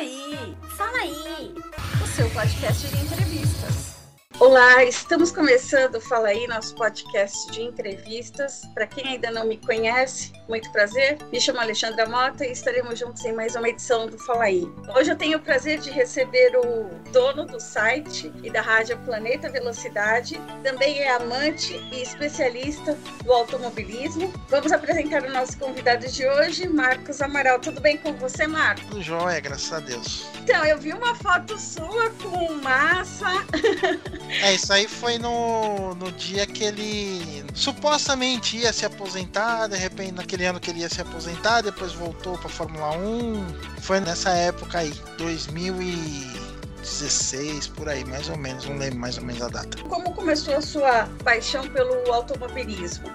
aí, 0.00 0.56
fala 0.78 0.96
aí, 0.96 1.54
o 2.02 2.06
seu 2.06 2.28
podcast 2.30 2.88
de 2.88 3.04
entrevistas. 3.04 3.99
Olá, 4.40 4.82
estamos 4.84 5.30
começando 5.30 5.96
o 5.96 6.00
Fala 6.00 6.28
aí, 6.28 6.46
nosso 6.46 6.74
podcast 6.74 7.52
de 7.52 7.60
entrevistas. 7.60 8.62
Para 8.72 8.86
quem 8.86 9.06
ainda 9.06 9.30
não 9.30 9.46
me 9.46 9.58
conhece, 9.58 10.32
muito 10.48 10.72
prazer. 10.72 11.18
Me 11.30 11.38
chamo 11.38 11.60
Alexandra 11.60 12.08
Mota 12.08 12.46
e 12.46 12.50
estaremos 12.50 12.98
juntos 12.98 13.22
em 13.26 13.34
mais 13.34 13.54
uma 13.54 13.68
edição 13.68 14.06
do 14.06 14.18
Fala 14.18 14.44
aí. 14.44 14.66
Hoje 14.96 15.10
eu 15.10 15.16
tenho 15.16 15.36
o 15.36 15.42
prazer 15.42 15.78
de 15.78 15.90
receber 15.90 16.56
o 16.56 16.88
dono 17.12 17.44
do 17.44 17.60
site 17.60 18.32
e 18.42 18.50
da 18.50 18.62
rádio 18.62 18.96
Planeta 19.00 19.50
Velocidade, 19.50 20.40
também 20.62 21.00
é 21.00 21.14
amante 21.14 21.74
e 21.92 22.00
especialista 22.00 22.96
do 23.22 23.32
automobilismo. 23.34 24.32
Vamos 24.48 24.72
apresentar 24.72 25.22
o 25.22 25.30
nosso 25.30 25.58
convidado 25.58 26.08
de 26.08 26.26
hoje, 26.26 26.66
Marcos 26.66 27.20
Amaral. 27.20 27.60
Tudo 27.60 27.78
bem 27.82 27.98
com 27.98 28.14
você, 28.14 28.46
Marcos? 28.46 28.86
Tudo 28.86 29.02
jóia, 29.02 29.38
graças 29.38 29.70
a 29.70 29.80
Deus. 29.80 30.24
Então, 30.42 30.64
eu 30.64 30.78
vi 30.78 30.94
uma 30.94 31.14
foto 31.14 31.58
sua 31.58 32.08
com 32.22 32.54
massa. 32.54 33.26
É, 34.42 34.54
isso 34.54 34.72
aí 34.72 34.86
foi 34.86 35.18
no, 35.18 35.92
no 35.96 36.12
dia 36.12 36.46
que 36.46 36.62
ele 36.62 37.44
supostamente 37.52 38.56
ia 38.56 38.72
se 38.72 38.86
aposentar, 38.86 39.66
de 39.66 39.76
repente 39.76 40.12
naquele 40.12 40.46
ano 40.46 40.60
que 40.60 40.70
ele 40.70 40.78
ia 40.80 40.88
se 40.88 41.00
aposentar, 41.00 41.62
depois 41.62 41.92
voltou 41.92 42.38
para 42.38 42.48
Fórmula 42.48 42.96
1. 42.96 43.44
Foi 43.80 43.98
nessa 44.00 44.30
época 44.30 44.78
aí, 44.78 44.94
2016 45.18 47.66
por 47.68 47.88
aí, 47.88 48.04
mais 48.04 48.28
ou 48.28 48.36
menos, 48.36 48.66
não 48.66 48.78
lembro 48.78 49.00
mais 49.00 49.18
ou 49.18 49.24
menos 49.24 49.42
a 49.42 49.48
data. 49.48 49.82
Como 49.82 50.14
começou 50.14 50.54
a 50.54 50.62
sua 50.62 51.08
paixão 51.24 51.66
pelo 51.68 52.12
automobilismo? 52.12 53.12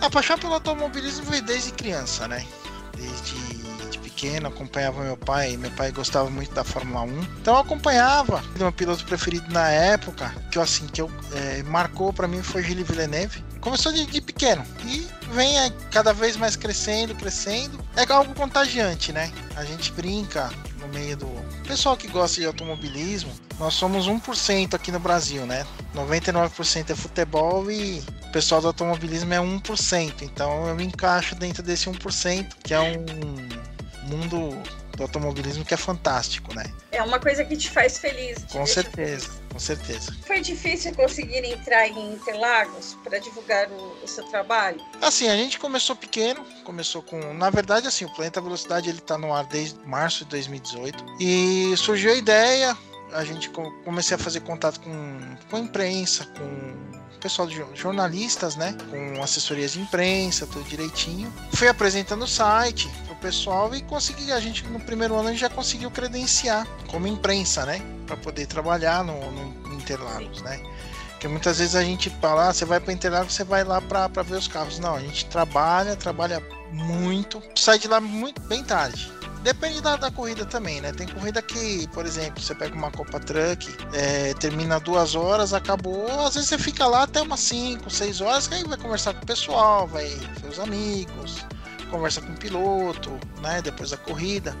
A 0.00 0.08
paixão 0.10 0.38
pelo 0.38 0.54
automobilismo 0.54 1.26
veio 1.26 1.42
desde 1.42 1.72
criança, 1.72 2.26
né? 2.26 2.46
Desde 2.96 3.61
pequeno, 4.22 4.46
acompanhava 4.46 5.02
meu 5.02 5.16
pai, 5.16 5.56
meu 5.56 5.70
pai 5.72 5.90
gostava 5.90 6.30
muito 6.30 6.54
da 6.54 6.62
Fórmula 6.62 7.02
1, 7.02 7.22
então 7.40 7.54
eu 7.54 7.60
acompanhava. 7.60 8.42
Meu 8.56 8.70
piloto 8.70 9.04
preferido 9.04 9.52
na 9.52 9.68
época, 9.68 10.32
que 10.50 10.58
eu 10.58 10.62
assim, 10.62 10.86
que 10.86 11.02
eu 11.02 11.10
é, 11.32 11.62
marcou 11.64 12.12
para 12.12 12.28
mim 12.28 12.40
foi 12.40 12.62
Gilles 12.62 12.86
Villeneuve. 12.86 13.42
Começou 13.60 13.92
de, 13.92 14.06
de, 14.06 14.20
pequeno 14.20 14.64
e 14.84 15.06
vem 15.32 15.58
é, 15.58 15.70
cada 15.90 16.12
vez 16.12 16.36
mais 16.36 16.54
crescendo, 16.54 17.14
crescendo. 17.16 17.78
É 17.96 18.10
algo 18.12 18.32
contagiante, 18.34 19.12
né? 19.12 19.32
A 19.56 19.64
gente 19.64 19.90
brinca 19.92 20.50
no 20.80 20.88
meio 20.88 21.16
do 21.16 21.28
pessoal 21.66 21.96
que 21.96 22.08
gosta 22.08 22.40
de 22.40 22.46
automobilismo. 22.46 23.32
Nós 23.58 23.74
somos 23.74 24.08
1% 24.08 24.74
aqui 24.74 24.90
no 24.90 24.98
Brasil, 24.98 25.46
né? 25.46 25.66
99% 25.94 26.90
é 26.90 26.94
futebol 26.94 27.70
e 27.70 28.02
o 28.24 28.32
pessoal 28.32 28.60
do 28.60 28.68
automobilismo 28.68 29.32
é 29.34 29.38
1%. 29.38 30.22
Então 30.22 30.66
eu 30.66 30.74
me 30.74 30.84
encaixo 30.84 31.34
dentro 31.34 31.62
desse 31.62 31.88
1%, 31.88 32.48
que 32.64 32.74
é 32.74 32.80
um 32.80 33.71
mundo 34.04 34.62
do 34.96 35.02
automobilismo 35.02 35.64
que 35.64 35.74
é 35.74 35.76
fantástico, 35.76 36.54
né? 36.54 36.64
É 36.90 37.02
uma 37.02 37.18
coisa 37.18 37.44
que 37.44 37.56
te 37.56 37.70
faz 37.70 37.98
feliz. 37.98 38.38
Te 38.38 38.52
com 38.52 38.66
certeza, 38.66 39.26
feliz. 39.26 39.42
com 39.52 39.58
certeza. 39.58 40.16
Foi 40.26 40.40
difícil 40.40 40.94
conseguir 40.94 41.44
entrar 41.44 41.88
em 41.88 42.12
Interlagos 42.12 42.96
para 43.02 43.18
divulgar 43.18 43.70
o, 43.70 44.04
o, 44.04 44.08
seu 44.08 44.24
trabalho? 44.24 44.80
Assim, 45.00 45.28
a 45.28 45.36
gente 45.36 45.58
começou 45.58 45.96
pequeno, 45.96 46.44
começou 46.64 47.02
com, 47.02 47.32
na 47.34 47.50
verdade, 47.50 47.86
assim, 47.86 48.04
o 48.04 48.14
Planeta 48.14 48.40
Velocidade 48.40 48.88
ele 48.88 48.98
está 48.98 49.16
no 49.16 49.32
ar 49.32 49.44
desde 49.46 49.78
março 49.86 50.24
de 50.24 50.30
2018 50.30 51.04
e 51.20 51.74
surgiu 51.76 52.12
a 52.12 52.14
ideia, 52.14 52.76
a 53.12 53.24
gente 53.24 53.50
comecei 53.84 54.14
a 54.14 54.18
fazer 54.18 54.40
contato 54.40 54.80
com, 54.80 55.36
com 55.50 55.56
a 55.56 55.60
imprensa, 55.60 56.26
com 56.26 57.02
pessoal 57.20 57.46
de 57.46 57.64
jornalistas, 57.74 58.56
né? 58.56 58.76
Com 58.90 59.22
assessorias 59.22 59.74
de 59.74 59.80
imprensa, 59.80 60.46
tudo 60.46 60.68
direitinho. 60.68 61.32
Fui 61.52 61.68
apresentando 61.68 62.22
o 62.22 62.26
site 62.26 62.90
pessoal 63.22 63.72
e 63.74 63.80
consegui, 63.82 64.32
a 64.32 64.40
gente 64.40 64.66
no 64.66 64.80
primeiro 64.80 65.14
ano 65.14 65.28
a 65.28 65.30
gente 65.30 65.40
já 65.40 65.48
conseguiu 65.48 65.90
credenciar 65.90 66.66
como 66.88 67.06
imprensa, 67.06 67.64
né? 67.64 67.80
Para 68.06 68.16
poder 68.16 68.46
trabalhar 68.46 69.04
no, 69.04 69.30
no 69.30 69.74
Interlagos, 69.74 70.42
né? 70.42 70.60
Porque 71.12 71.28
muitas 71.28 71.58
vezes 71.58 71.76
a 71.76 71.82
gente 71.84 72.10
fala, 72.20 72.48
ah, 72.48 72.52
você 72.52 72.64
vai 72.64 72.80
para 72.80 72.92
Interlagos, 72.92 73.32
você 73.32 73.44
vai 73.44 73.62
lá 73.62 73.80
para 73.80 74.22
ver 74.22 74.34
os 74.34 74.48
carros. 74.48 74.80
Não, 74.80 74.96
a 74.96 75.00
gente 75.00 75.26
trabalha, 75.26 75.94
trabalha 75.94 76.42
muito, 76.72 77.40
sai 77.54 77.78
de 77.78 77.86
lá 77.86 78.00
muito 78.00 78.40
bem 78.42 78.64
tarde. 78.64 79.10
Depende 79.42 79.80
da, 79.80 79.96
da, 79.96 80.10
corrida 80.10 80.44
também, 80.44 80.80
né? 80.80 80.92
Tem 80.92 81.06
corrida 81.06 81.42
que, 81.42 81.88
por 81.88 82.06
exemplo, 82.06 82.40
você 82.40 82.54
pega 82.54 82.76
uma 82.76 82.92
Copa 82.92 83.18
Truck, 83.18 83.68
é, 83.92 84.34
termina 84.34 84.78
duas 84.78 85.16
horas, 85.16 85.52
acabou. 85.52 86.06
Às 86.20 86.34
vezes 86.34 86.48
você 86.48 86.58
fica 86.58 86.86
lá 86.86 87.02
até 87.02 87.20
umas 87.20 87.40
5, 87.40 87.90
6 87.90 88.20
horas, 88.20 88.46
que 88.46 88.54
aí 88.54 88.64
vai 88.64 88.78
conversar 88.78 89.14
com 89.14 89.22
o 89.22 89.26
pessoal, 89.26 89.88
vai 89.88 90.06
ver 90.06 90.48
os 90.48 90.60
amigos, 90.60 91.44
conversa 91.92 92.20
com 92.22 92.32
o 92.32 92.36
piloto, 92.36 93.10
né? 93.40 93.60
Depois 93.62 93.90
da 93.90 93.96
corrida. 93.96 94.56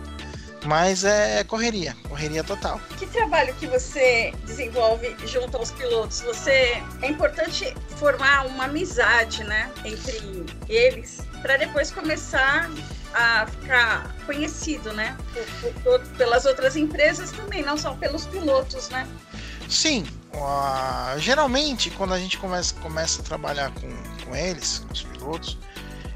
Mas 0.64 1.02
é 1.02 1.42
correria, 1.42 1.96
correria 2.08 2.44
total. 2.44 2.80
Que 2.96 3.06
trabalho 3.06 3.52
que 3.54 3.66
você 3.66 4.32
desenvolve 4.46 5.16
junto 5.26 5.56
aos 5.56 5.72
pilotos? 5.72 6.20
Você 6.20 6.80
é 7.02 7.08
importante 7.08 7.74
formar 7.96 8.46
uma 8.46 8.66
amizade, 8.66 9.42
né, 9.42 9.68
entre 9.84 10.46
eles, 10.68 11.26
para 11.40 11.56
depois 11.56 11.90
começar 11.90 12.70
a 13.12 13.46
ficar 13.46 14.14
conhecido, 14.24 14.92
né? 14.92 15.16
Por, 15.60 15.72
por, 15.82 16.00
pelas 16.16 16.46
outras 16.46 16.76
empresas 16.76 17.32
também, 17.32 17.62
não 17.62 17.76
só 17.76 17.94
pelos 17.94 18.26
pilotos, 18.26 18.88
né? 18.88 19.06
Sim. 19.68 20.06
Uh, 20.32 21.18
geralmente, 21.18 21.90
quando 21.90 22.14
a 22.14 22.18
gente 22.18 22.38
começa, 22.38 22.74
começa 22.76 23.20
a 23.20 23.24
trabalhar 23.24 23.72
com, 23.72 24.24
com 24.24 24.34
eles, 24.34 24.78
com 24.78 24.92
os 24.92 25.02
pilotos, 25.02 25.58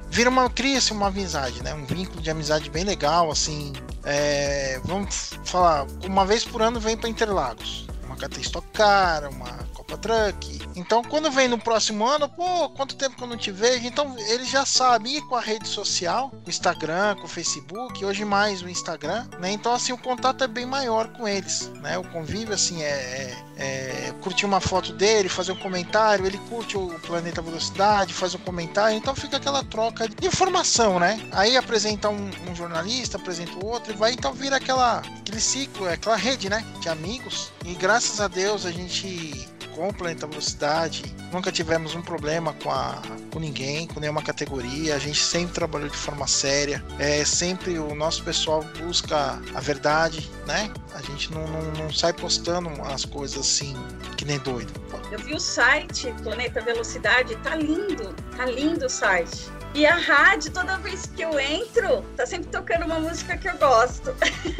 vira 0.08 0.30
uma 0.30 0.48
cria-se 0.48 0.92
uma 0.92 1.08
amizade, 1.08 1.62
né? 1.62 1.74
Um 1.74 1.84
vínculo 1.84 2.20
de 2.20 2.30
amizade 2.30 2.70
bem 2.70 2.84
legal, 2.84 3.30
assim. 3.30 3.72
É, 4.04 4.80
vamos 4.84 5.32
falar, 5.44 5.86
uma 6.04 6.24
vez 6.24 6.44
por 6.44 6.62
ano 6.62 6.78
vem 6.78 6.96
para 6.96 7.08
Interlagos, 7.08 7.86
uma 8.04 8.16
KT 8.16 8.40
Stock 8.40 8.66
Car, 8.72 9.28
uma 9.30 9.66
Copa 9.86 9.96
Truck. 9.96 10.60
Então, 10.74 11.02
quando 11.02 11.30
vem 11.30 11.48
no 11.48 11.58
próximo 11.58 12.06
ano, 12.06 12.28
pô, 12.28 12.68
quanto 12.70 12.96
tempo 12.96 13.16
que 13.16 13.22
eu 13.22 13.28
não 13.28 13.36
te 13.36 13.52
vejo? 13.52 13.86
Então, 13.86 14.16
ele 14.28 14.44
já 14.44 14.66
sabe 14.66 15.16
ir 15.16 15.22
com 15.22 15.36
a 15.36 15.40
rede 15.40 15.68
social, 15.68 16.32
o 16.44 16.50
Instagram, 16.50 17.14
com 17.16 17.24
o 17.24 17.28
Facebook, 17.28 18.04
hoje 18.04 18.24
mais 18.24 18.62
o 18.62 18.68
Instagram, 18.68 19.26
né? 19.38 19.52
Então, 19.52 19.72
assim, 19.72 19.92
o 19.92 19.98
contato 19.98 20.42
é 20.42 20.48
bem 20.48 20.66
maior 20.66 21.08
com 21.12 21.26
eles, 21.26 21.68
né? 21.80 21.96
O 21.96 22.04
convívio, 22.10 22.54
assim, 22.54 22.82
é, 22.82 23.34
é, 23.56 24.08
é 24.08 24.14
curtir 24.20 24.44
uma 24.44 24.60
foto 24.60 24.92
dele, 24.92 25.28
fazer 25.28 25.52
um 25.52 25.60
comentário, 25.60 26.26
ele 26.26 26.38
curte 26.48 26.76
o 26.76 26.88
Planeta 27.06 27.40
Velocidade, 27.40 28.12
faz 28.12 28.34
um 28.34 28.38
comentário, 28.38 28.96
então 28.96 29.14
fica 29.14 29.36
aquela 29.36 29.62
troca 29.64 30.08
de 30.08 30.26
informação, 30.26 30.98
né? 30.98 31.18
Aí 31.32 31.56
apresenta 31.56 32.08
um, 32.08 32.30
um 32.50 32.54
jornalista, 32.54 33.16
apresenta 33.16 33.52
o 33.52 33.66
outro, 33.66 33.92
e 33.92 33.96
vai, 33.96 34.12
então 34.12 34.32
vira 34.32 34.56
aquela, 34.56 34.98
aquele 34.98 35.40
ciclo, 35.40 35.86
é 35.86 35.94
aquela 35.94 36.16
rede, 36.16 36.50
né? 36.50 36.64
De 36.80 36.88
amigos. 36.88 37.52
E 37.64 37.74
graças 37.74 38.20
a 38.20 38.28
Deus 38.28 38.66
a 38.66 38.72
gente 38.72 39.55
com 39.76 39.88
o 39.90 39.94
Planeta 39.94 40.26
Velocidade, 40.26 41.14
nunca 41.30 41.52
tivemos 41.52 41.94
um 41.94 42.00
problema 42.00 42.54
com, 42.54 42.70
a, 42.70 43.02
com 43.30 43.38
ninguém, 43.38 43.86
com 43.86 44.00
nenhuma 44.00 44.22
categoria. 44.22 44.96
A 44.96 44.98
gente 44.98 45.22
sempre 45.22 45.52
trabalhou 45.52 45.90
de 45.90 45.96
forma 45.96 46.26
séria. 46.26 46.82
É 46.98 47.22
sempre 47.26 47.78
o 47.78 47.94
nosso 47.94 48.24
pessoal 48.24 48.64
busca 48.78 49.38
a 49.54 49.60
verdade, 49.60 50.30
né? 50.46 50.72
A 50.94 51.02
gente 51.02 51.30
não, 51.30 51.46
não, 51.46 51.62
não 51.72 51.92
sai 51.92 52.14
postando 52.14 52.70
as 52.84 53.04
coisas 53.04 53.38
assim 53.38 53.76
que 54.16 54.24
nem 54.24 54.38
doido. 54.38 54.72
Eu 55.12 55.18
vi 55.18 55.34
o 55.34 55.40
site 55.40 56.12
Planeta 56.22 56.62
Velocidade, 56.62 57.36
tá 57.36 57.54
lindo, 57.54 58.14
tá 58.34 58.46
lindo 58.46 58.86
o 58.86 58.90
site. 58.90 59.50
E 59.74 59.84
a 59.84 59.94
rádio, 59.94 60.52
toda 60.52 60.78
vez 60.78 61.04
que 61.14 61.20
eu 61.20 61.38
entro, 61.38 62.00
tá 62.16 62.24
sempre 62.24 62.48
tocando 62.48 62.86
uma 62.86 62.98
música 62.98 63.36
que 63.36 63.46
eu 63.46 63.58
gosto. 63.58 64.14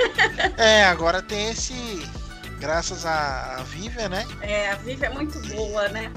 é, 0.58 0.84
agora 0.84 1.22
tem 1.22 1.48
esse 1.48 2.06
graças 2.66 3.06
a, 3.06 3.58
a 3.58 3.62
Viva, 3.62 4.08
né? 4.08 4.26
É, 4.40 4.70
a 4.70 4.74
Viva 4.74 5.06
é 5.06 5.10
muito 5.10 5.38
boa, 5.54 5.88
né? 5.88 6.12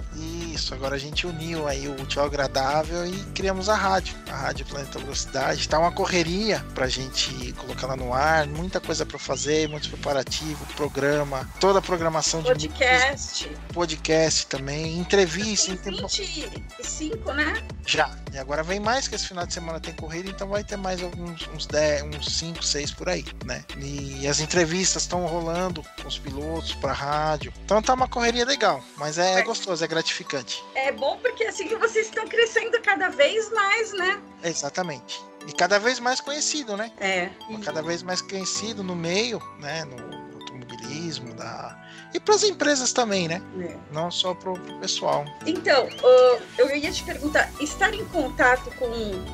Isso, 0.54 0.74
agora 0.74 0.96
a 0.96 1.00
gente 1.00 1.28
uniu 1.28 1.68
aí 1.68 1.88
o 1.88 2.01
útil 2.01 2.24
agradável 2.24 3.06
e 3.06 3.18
criamos 3.34 3.69
a 3.69 3.75
rádio, 3.75 4.16
a 4.30 4.36
Rádio 4.36 4.66
Planeta 4.66 5.00
Velocidade. 5.00 5.68
Tá 5.68 5.80
uma 5.80 5.92
correria 5.92 6.66
pra 6.74 6.88
gente 6.88 7.54
colocar 7.54 7.88
lá 7.88 7.96
no 7.96 8.13
ar, 8.13 8.48
muita 8.48 8.80
coisa 8.80 9.06
para 9.06 9.19
fazer, 9.19 9.68
muito 9.69 9.90
preparativo, 9.90 10.66
programa, 10.75 11.50
toda 11.60 11.80
a 11.80 11.81
programação 11.81 12.42
podcast. 12.44 13.44
de 13.44 13.50
podcast. 13.50 13.74
Podcast 13.74 14.48
também, 14.48 14.98
entrevista. 14.98 15.75
Tem 15.78 15.96
25, 15.96 17.34
né? 17.34 17.63
Já. 17.86 18.16
E 18.31 18.38
agora 18.38 18.62
vem 18.62 18.80
mais 18.80 19.07
que 19.07 19.16
esse 19.16 19.28
final 19.28 19.45
de 19.45 19.54
semana 19.54 19.80
tem 19.80 19.94
corrida, 19.94 20.30
então 20.30 20.48
vai 20.48 20.63
ter 20.63 20.78
mais 20.78 21.02
alguns 21.02 21.48
uns 21.48 21.66
10, 21.66 22.04
uns 22.04 22.38
5, 22.38 22.63
6 22.63 22.92
por 22.92 23.10
aí, 23.10 23.25
né? 23.44 23.63
E 23.78 24.28
as 24.28 24.40
entrevistas 24.40 25.04
estão 25.04 25.25
rolando 25.25 25.84
com 26.00 26.07
os 26.07 26.19
pilotos 26.19 26.74
para 26.75 26.94
rádio. 26.94 27.52
Então 27.66 27.81
tá 27.81 27.94
uma 27.94 28.07
correria 28.07 28.45
legal, 28.45 28.84
mas 28.98 29.18
é, 29.18 29.40
é 29.40 29.42
gostoso, 29.42 29.84
é 29.84 29.88
gratificante. 29.88 30.39
É 30.76 30.92
bom 30.92 31.18
porque 31.18 31.44
assim 31.44 31.68
que 31.68 31.76
vocês 31.76 32.08
estão 32.08 32.28
crescendo 32.28 32.80
cada 32.82 33.10
vez 33.10 33.52
mais, 33.52 33.94
né? 33.94 34.22
Exatamente. 34.44 35.22
E 35.48 35.54
cada 35.54 35.80
vez 35.80 36.00
mais 36.00 36.20
conhecido, 36.20 36.76
né? 36.76 36.92
É. 37.00 37.30
Cada 37.64 37.82
vez 37.82 38.04
mais 38.04 38.22
conhecido 38.22 38.84
no 38.84 38.96
meio, 38.96 39.42
né? 39.60 39.86
No 39.86 39.96
automobilismo 40.40 40.70
automobilismo, 40.80 41.34
da... 41.34 41.78
e 42.14 42.20
para 42.20 42.36
as 42.36 42.44
empresas 42.44 42.94
também, 42.94 43.28
né? 43.28 43.42
É. 43.60 43.76
Não 43.92 44.12
só 44.12 44.34
para 44.34 44.52
o 44.52 44.80
pessoal. 44.80 45.26
Então, 45.46 45.88
uh, 45.88 46.42
eu 46.58 46.76
ia 46.76 46.92
te 46.92 47.04
perguntar, 47.04 47.50
estar 47.60 47.94
em 47.94 48.06
contato 48.06 48.72
com 48.78 48.90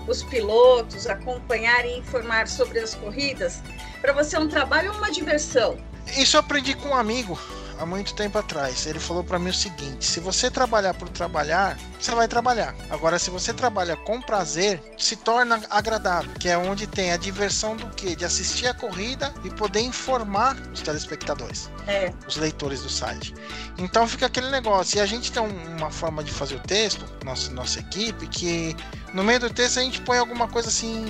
os 0.08 0.24
pilotos, 0.24 1.08
acompanhar 1.08 1.86
e 1.86 2.00
informar 2.00 2.48
sobre 2.48 2.80
as 2.80 2.96
corridas, 2.96 3.62
para 4.02 4.14
você 4.14 4.36
é 4.36 4.40
um 4.40 4.48
trabalho 4.48 4.92
ou 4.92 4.98
uma 4.98 5.12
diversão? 5.12 5.78
Isso 6.18 6.36
eu 6.36 6.40
aprendi 6.40 6.76
com 6.76 6.90
um 6.90 6.96
amigo 6.96 7.38
há 7.80 7.86
muito 7.86 8.14
tempo 8.16 8.38
atrás. 8.38 8.86
Ele 8.86 9.00
falou 9.00 9.24
para 9.24 9.40
mim 9.40 9.50
o 9.50 9.54
seguinte: 9.54 10.06
se 10.06 10.20
você 10.20 10.50
trabalhar 10.50 10.94
por 10.94 11.10
trabalhar, 11.10 11.78
você 12.00 12.14
vai 12.14 12.28
trabalhar. 12.28 12.76
Agora, 12.90 13.18
se 13.20 13.30
você 13.30 13.54
trabalha 13.54 13.96
com 13.98 14.22
prazer, 14.22 14.82
se 14.98 15.16
torna 15.16 15.62
agradável, 15.70 16.32
que 16.40 16.50
é 16.50 16.58
onde 16.58 16.88
tem 16.88 17.12
a 17.12 17.18
diversão 17.18 17.76
do 17.76 17.88
que? 17.92 18.16
De 18.16 18.26
assistir 18.26 18.68
a 18.68 18.74
corrida 18.74 19.34
e 19.44 19.50
poder 19.50 19.82
informar 19.82 20.56
os 20.74 20.82
telespectadores, 20.82 21.70
É, 21.88 22.12
os 22.28 22.38
leitores 22.38 22.82
do 22.82 22.90
site. 22.90 23.34
Então 23.78 24.08
fica 24.08 24.26
aquele 24.26 24.50
negócio. 24.50 24.98
E 24.98 25.02
a 25.02 25.06
gente 25.06 25.32
tem 25.32 25.42
um- 25.42 25.78
uma 25.78 25.92
forma 25.92 26.24
de 26.24 26.32
fazer 26.32 26.56
o 26.56 26.60
texto, 26.60 27.06
nossa, 27.24 27.52
nossa 27.52 27.80
equipe, 27.80 28.28
que 28.28 28.76
no 29.16 29.24
meio 29.24 29.40
do 29.40 29.50
texto 29.50 29.80
a 29.80 29.82
gente 29.82 30.02
põe 30.02 30.18
alguma 30.18 30.46
coisa 30.46 30.68
assim. 30.68 31.06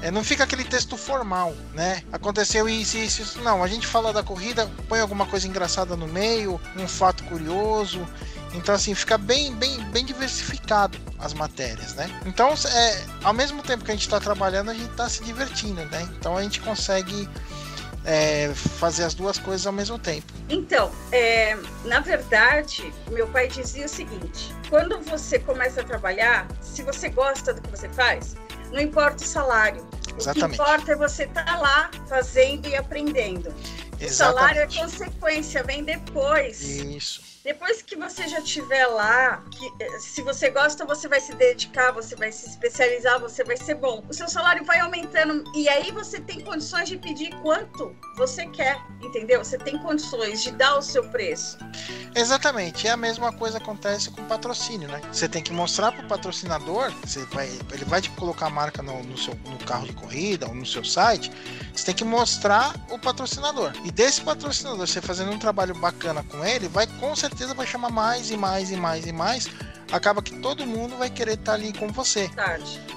é, 0.00 0.12
não 0.12 0.22
fica 0.22 0.44
aquele 0.44 0.62
texto 0.62 0.96
formal, 0.96 1.52
né? 1.74 2.04
Aconteceu 2.12 2.68
isso, 2.68 2.96
isso, 2.96 3.20
isso. 3.20 3.40
Não, 3.40 3.64
a 3.64 3.66
gente 3.66 3.84
fala 3.84 4.12
da 4.12 4.22
corrida, 4.22 4.70
põe 4.88 5.00
alguma 5.00 5.26
coisa 5.26 5.48
engraçada 5.48 5.96
no 5.96 6.06
meio, 6.06 6.60
um 6.76 6.86
fato 6.86 7.24
curioso. 7.24 8.06
Então, 8.54 8.72
assim, 8.72 8.94
fica 8.94 9.18
bem, 9.18 9.52
bem, 9.56 9.76
bem 9.90 10.04
diversificado 10.04 10.96
as 11.18 11.34
matérias, 11.34 11.94
né? 11.94 12.08
Então, 12.24 12.54
é, 12.72 13.04
ao 13.24 13.34
mesmo 13.34 13.60
tempo 13.60 13.84
que 13.84 13.90
a 13.90 13.94
gente 13.94 14.06
está 14.06 14.20
trabalhando, 14.20 14.70
a 14.70 14.74
gente 14.74 14.90
está 14.92 15.08
se 15.08 15.24
divertindo, 15.24 15.84
né? 15.86 16.08
Então, 16.16 16.36
a 16.36 16.42
gente 16.42 16.60
consegue 16.60 17.28
é, 18.04 18.52
fazer 18.54 19.04
as 19.04 19.14
duas 19.14 19.38
coisas 19.38 19.66
ao 19.66 19.72
mesmo 19.72 19.98
tempo. 19.98 20.32
Então, 20.48 20.90
é, 21.12 21.56
na 21.84 22.00
verdade, 22.00 22.92
meu 23.10 23.26
pai 23.28 23.48
dizia 23.48 23.86
o 23.86 23.88
seguinte: 23.88 24.54
quando 24.68 25.00
você 25.00 25.38
começa 25.38 25.80
a 25.80 25.84
trabalhar, 25.84 26.46
se 26.60 26.82
você 26.82 27.08
gosta 27.08 27.52
do 27.52 27.60
que 27.62 27.70
você 27.70 27.88
faz, 27.88 28.36
não 28.72 28.80
importa 28.80 29.24
o 29.24 29.26
salário. 29.26 29.86
O 30.14 30.20
Exatamente. 30.20 30.56
que 30.56 30.62
importa 30.62 30.92
é 30.92 30.96
você 30.96 31.24
estar 31.24 31.60
lá 31.60 31.90
fazendo 32.08 32.68
e 32.68 32.76
aprendendo. 32.76 33.54
O 34.00 34.08
salário 34.08 34.60
é 34.60 34.66
consequência, 34.66 35.62
vem 35.62 35.84
depois. 35.84 36.60
Isso. 36.60 37.20
Depois 37.48 37.80
que 37.80 37.96
você 37.96 38.28
já 38.28 38.40
estiver 38.40 38.86
lá, 38.88 39.42
que, 39.50 39.72
eh, 39.82 39.98
se 40.00 40.20
você 40.20 40.50
gosta, 40.50 40.84
você 40.84 41.08
vai 41.08 41.18
se 41.18 41.34
dedicar, 41.34 41.92
você 41.92 42.14
vai 42.14 42.30
se 42.30 42.46
especializar, 42.46 43.18
você 43.18 43.42
vai 43.42 43.56
ser 43.56 43.74
bom. 43.76 44.04
O 44.06 44.12
seu 44.12 44.28
salário 44.28 44.66
vai 44.66 44.80
aumentando 44.80 45.42
e 45.56 45.66
aí 45.66 45.90
você 45.90 46.20
tem 46.20 46.40
condições 46.40 46.90
de 46.90 46.98
pedir 46.98 47.30
quanto 47.40 47.96
você 48.18 48.44
quer, 48.48 48.76
entendeu? 49.02 49.42
Você 49.42 49.56
tem 49.56 49.78
condições 49.78 50.42
de 50.42 50.52
dar 50.52 50.76
o 50.76 50.82
seu 50.82 51.02
preço. 51.08 51.56
Exatamente. 52.18 52.84
E 52.84 52.90
a 52.90 52.96
mesma 52.96 53.32
coisa 53.32 53.58
acontece 53.58 54.10
com 54.10 54.24
patrocínio, 54.24 54.88
né? 54.88 55.00
Você 55.12 55.28
tem 55.28 55.40
que 55.40 55.52
mostrar 55.52 55.92
para 55.92 56.04
o 56.04 56.08
patrocinador, 56.08 56.92
você 57.04 57.24
vai, 57.26 57.48
ele 57.72 57.84
vai 57.84 58.02
te 58.02 58.10
colocar 58.10 58.46
a 58.46 58.50
marca 58.50 58.82
no, 58.82 59.04
no 59.04 59.16
seu, 59.16 59.34
no 59.46 59.56
carro 59.58 59.86
de 59.86 59.92
corrida 59.92 60.48
ou 60.48 60.54
no 60.54 60.66
seu 60.66 60.82
site, 60.82 61.30
você 61.72 61.86
tem 61.86 61.94
que 61.94 62.04
mostrar 62.04 62.74
o 62.90 62.98
patrocinador. 62.98 63.72
E 63.84 63.92
desse 63.92 64.20
patrocinador, 64.20 64.84
você 64.84 65.00
fazendo 65.00 65.30
um 65.30 65.38
trabalho 65.38 65.76
bacana 65.76 66.24
com 66.24 66.44
ele, 66.44 66.66
vai 66.66 66.88
com 66.98 67.14
certeza 67.14 67.54
vai 67.54 67.66
chamar 67.66 67.90
mais 67.90 68.32
e 68.32 68.36
mais 68.36 68.72
e 68.72 68.76
mais 68.76 69.06
e 69.06 69.12
mais. 69.12 69.48
Acaba 69.90 70.22
que 70.22 70.34
todo 70.38 70.66
mundo 70.66 70.96
vai 70.96 71.08
querer 71.08 71.34
estar 71.34 71.54
ali 71.54 71.72
com 71.72 71.88
você. 71.88 72.30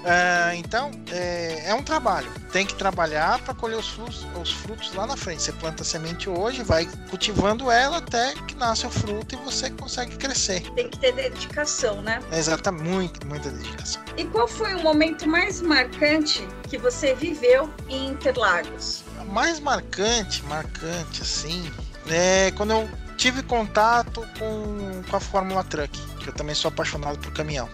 É, 0.04 0.54
então, 0.56 0.90
é, 1.10 1.70
é 1.70 1.74
um 1.74 1.82
trabalho. 1.82 2.30
Tem 2.52 2.66
que 2.66 2.74
trabalhar 2.74 3.38
para 3.40 3.54
colher 3.54 3.78
os 3.78 3.88
frutos, 3.88 4.26
os 4.40 4.52
frutos 4.52 4.92
lá 4.94 5.06
na 5.06 5.16
frente. 5.16 5.42
Você 5.42 5.52
planta 5.52 5.82
a 5.82 5.86
semente 5.86 6.28
hoje, 6.28 6.62
vai 6.62 6.86
cultivando 7.08 7.70
ela 7.70 7.98
até 7.98 8.34
que 8.46 8.54
nasce 8.54 8.86
o 8.86 8.90
fruto 8.90 9.34
e 9.34 9.38
você 9.38 9.70
consegue 9.70 10.16
crescer. 10.16 10.60
Tem 10.72 10.88
que 10.88 10.98
ter 10.98 11.12
dedicação, 11.12 12.02
né? 12.02 12.20
Exatamente, 12.32 12.82
muito, 12.88 13.26
muita 13.26 13.50
dedicação. 13.50 14.02
E 14.16 14.24
qual 14.24 14.46
foi 14.46 14.74
o 14.74 14.82
momento 14.82 15.28
mais 15.28 15.60
marcante 15.60 16.46
que 16.68 16.76
você 16.76 17.14
viveu 17.14 17.70
em 17.88 18.08
Interlagos? 18.08 19.04
Mais 19.28 19.60
marcante, 19.60 20.42
marcante 20.44 21.22
assim, 21.22 21.70
é 22.10 22.50
quando 22.52 22.72
eu 22.72 22.88
tive 23.16 23.42
contato 23.42 24.26
com, 24.38 25.02
com 25.08 25.16
a 25.16 25.20
Fórmula 25.20 25.62
Truck, 25.64 25.98
que 26.22 26.28
eu 26.28 26.34
também 26.34 26.54
sou 26.54 26.68
apaixonado 26.68 27.18
por 27.18 27.32
caminhão. 27.32 27.68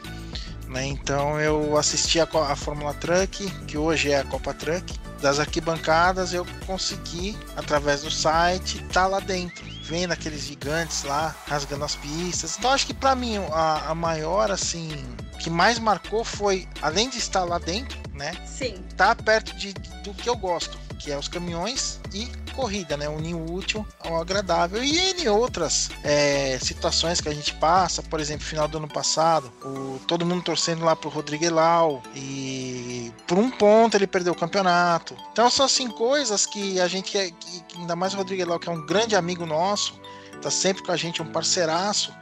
Né? 0.69 0.87
Então 0.87 1.41
eu 1.41 1.77
assisti 1.77 2.21
a, 2.21 2.25
a 2.25 2.57
Fórmula 2.57 2.93
Truck, 2.95 3.49
que 3.67 3.79
hoje 3.79 4.11
é 4.11 4.21
a 4.21 4.25
Copa 4.25 4.53
Truck, 4.53 4.99
das 5.21 5.41
arquibancadas 5.41 6.33
eu 6.33 6.47
consegui, 6.67 7.37
através 7.57 8.03
do 8.03 8.11
site, 8.11 8.83
estar 8.85 9.07
lá 9.07 9.21
dentro, 9.21 9.65
vendo 9.83 10.13
aqueles 10.13 10.43
gigantes 10.43 11.03
lá, 11.05 11.35
rasgando 11.47 11.85
as 11.85 11.97
pistas. 11.97 12.57
Então 12.59 12.71
acho 12.71 12.87
que 12.87 12.95
para 12.95 13.15
mim 13.15 13.39
a, 13.51 13.91
a 13.91 13.95
maior, 13.95 14.51
assim, 14.51 14.91
que 15.39 15.51
mais 15.51 15.79
marcou 15.79 16.25
foi, 16.25 16.69
além 16.83 17.09
de 17.09 17.19
estar 17.19 17.45
lá 17.45 17.59
dentro, 17.59 17.99
né? 18.13 18.33
Sim. 18.47 18.75
tá 18.97 19.15
perto 19.15 19.57
de, 19.57 19.73
do 20.05 20.13
que 20.13 20.29
eu 20.29 20.37
gosto, 20.37 20.79
que 20.99 21.13
é 21.13 21.19
os 21.19 21.29
caminhões 21.29 22.01
e 22.13 22.27
corrida, 22.55 22.97
né? 22.97 23.09
Unir 23.09 23.35
o 23.35 23.53
útil 23.53 23.87
ao 24.01 24.21
agradável 24.21 24.83
e 24.83 24.99
em 25.13 25.29
outras 25.29 25.91
é, 26.03 26.59
situações 26.61 27.21
que 27.21 27.29
a 27.29 27.35
gente 27.35 27.55
passa, 27.55 28.03
por 28.03 28.19
exemplo, 28.21 28.45
final 28.45 28.67
do 28.67 28.79
ano 28.79 28.89
passado, 28.89 29.53
o, 29.65 30.01
todo 30.07 30.27
mundo 30.27 30.43
torcendo 30.43 30.85
lá 30.85 30.97
pro 30.97 31.09
Rodrigo 31.09 31.45
Elau 31.45 32.03
e 32.15 33.13
por 33.27 33.39
um 33.39 33.51
ponto 33.51 33.97
ele 33.97 34.07
perdeu 34.07 34.33
o 34.33 34.37
campeonato. 34.37 35.17
Então 35.33 35.49
são 35.49 35.65
assim 35.67 35.89
coisas 35.89 36.45
que 36.47 36.81
a 36.81 36.89
gente 36.89 37.13
que, 37.13 37.31
que 37.63 37.79
ainda 37.79 37.95
mais 37.95 38.13
o 38.15 38.17
Rodrigo 38.17 38.43
Elau, 38.43 38.59
que 38.59 38.69
é 38.69 38.73
um 38.73 38.85
grande 38.85 39.15
amigo 39.15 39.47
nosso, 39.47 39.99
tá 40.43 40.51
sempre 40.51 40.83
com 40.83 40.93
a 40.93 40.97
gente, 40.97 41.23
um 41.23 41.27
parceiraço. 41.27 42.13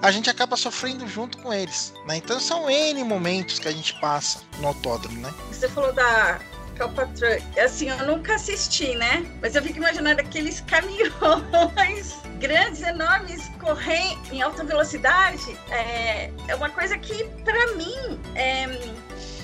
A 0.00 0.10
gente 0.10 0.28
acaba 0.28 0.56
sofrendo 0.56 1.06
junto 1.06 1.38
com 1.38 1.52
eles, 1.52 1.92
né? 2.06 2.16
Então 2.16 2.40
são 2.40 2.68
N 2.68 3.04
momentos 3.04 3.58
que 3.58 3.68
a 3.68 3.72
gente 3.72 3.94
passa 4.00 4.40
no 4.58 4.68
autódromo, 4.68 5.20
né? 5.20 5.32
Você 5.52 5.68
falou 5.68 5.92
da 5.92 6.40
Copa 6.72 7.06
Truck. 7.16 7.60
Assim, 7.60 7.88
eu 7.88 8.06
nunca 8.06 8.34
assisti, 8.34 8.94
né? 8.96 9.24
Mas 9.40 9.54
eu 9.54 9.62
fico 9.62 9.78
imaginando 9.78 10.20
aqueles 10.20 10.60
caminhões 10.62 12.16
grandes, 12.38 12.82
enormes, 12.82 13.48
correndo 13.60 14.18
em 14.32 14.42
alta 14.42 14.64
velocidade. 14.64 15.56
É, 15.70 16.30
é 16.48 16.54
uma 16.54 16.70
coisa 16.70 16.98
que, 16.98 17.24
pra 17.44 17.74
mim, 17.74 18.20
é 18.34 18.66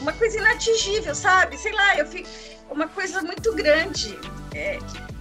uma 0.01 0.13
coisa 0.13 0.39
inatingível, 0.39 1.15
sabe? 1.15 1.57
Sei 1.59 1.73
lá, 1.73 1.97
eu 1.97 2.07
fico. 2.07 2.29
Uma 2.71 2.87
coisa 2.87 3.23
muito 3.23 3.55
grande. 3.55 4.19
É, 4.55 4.79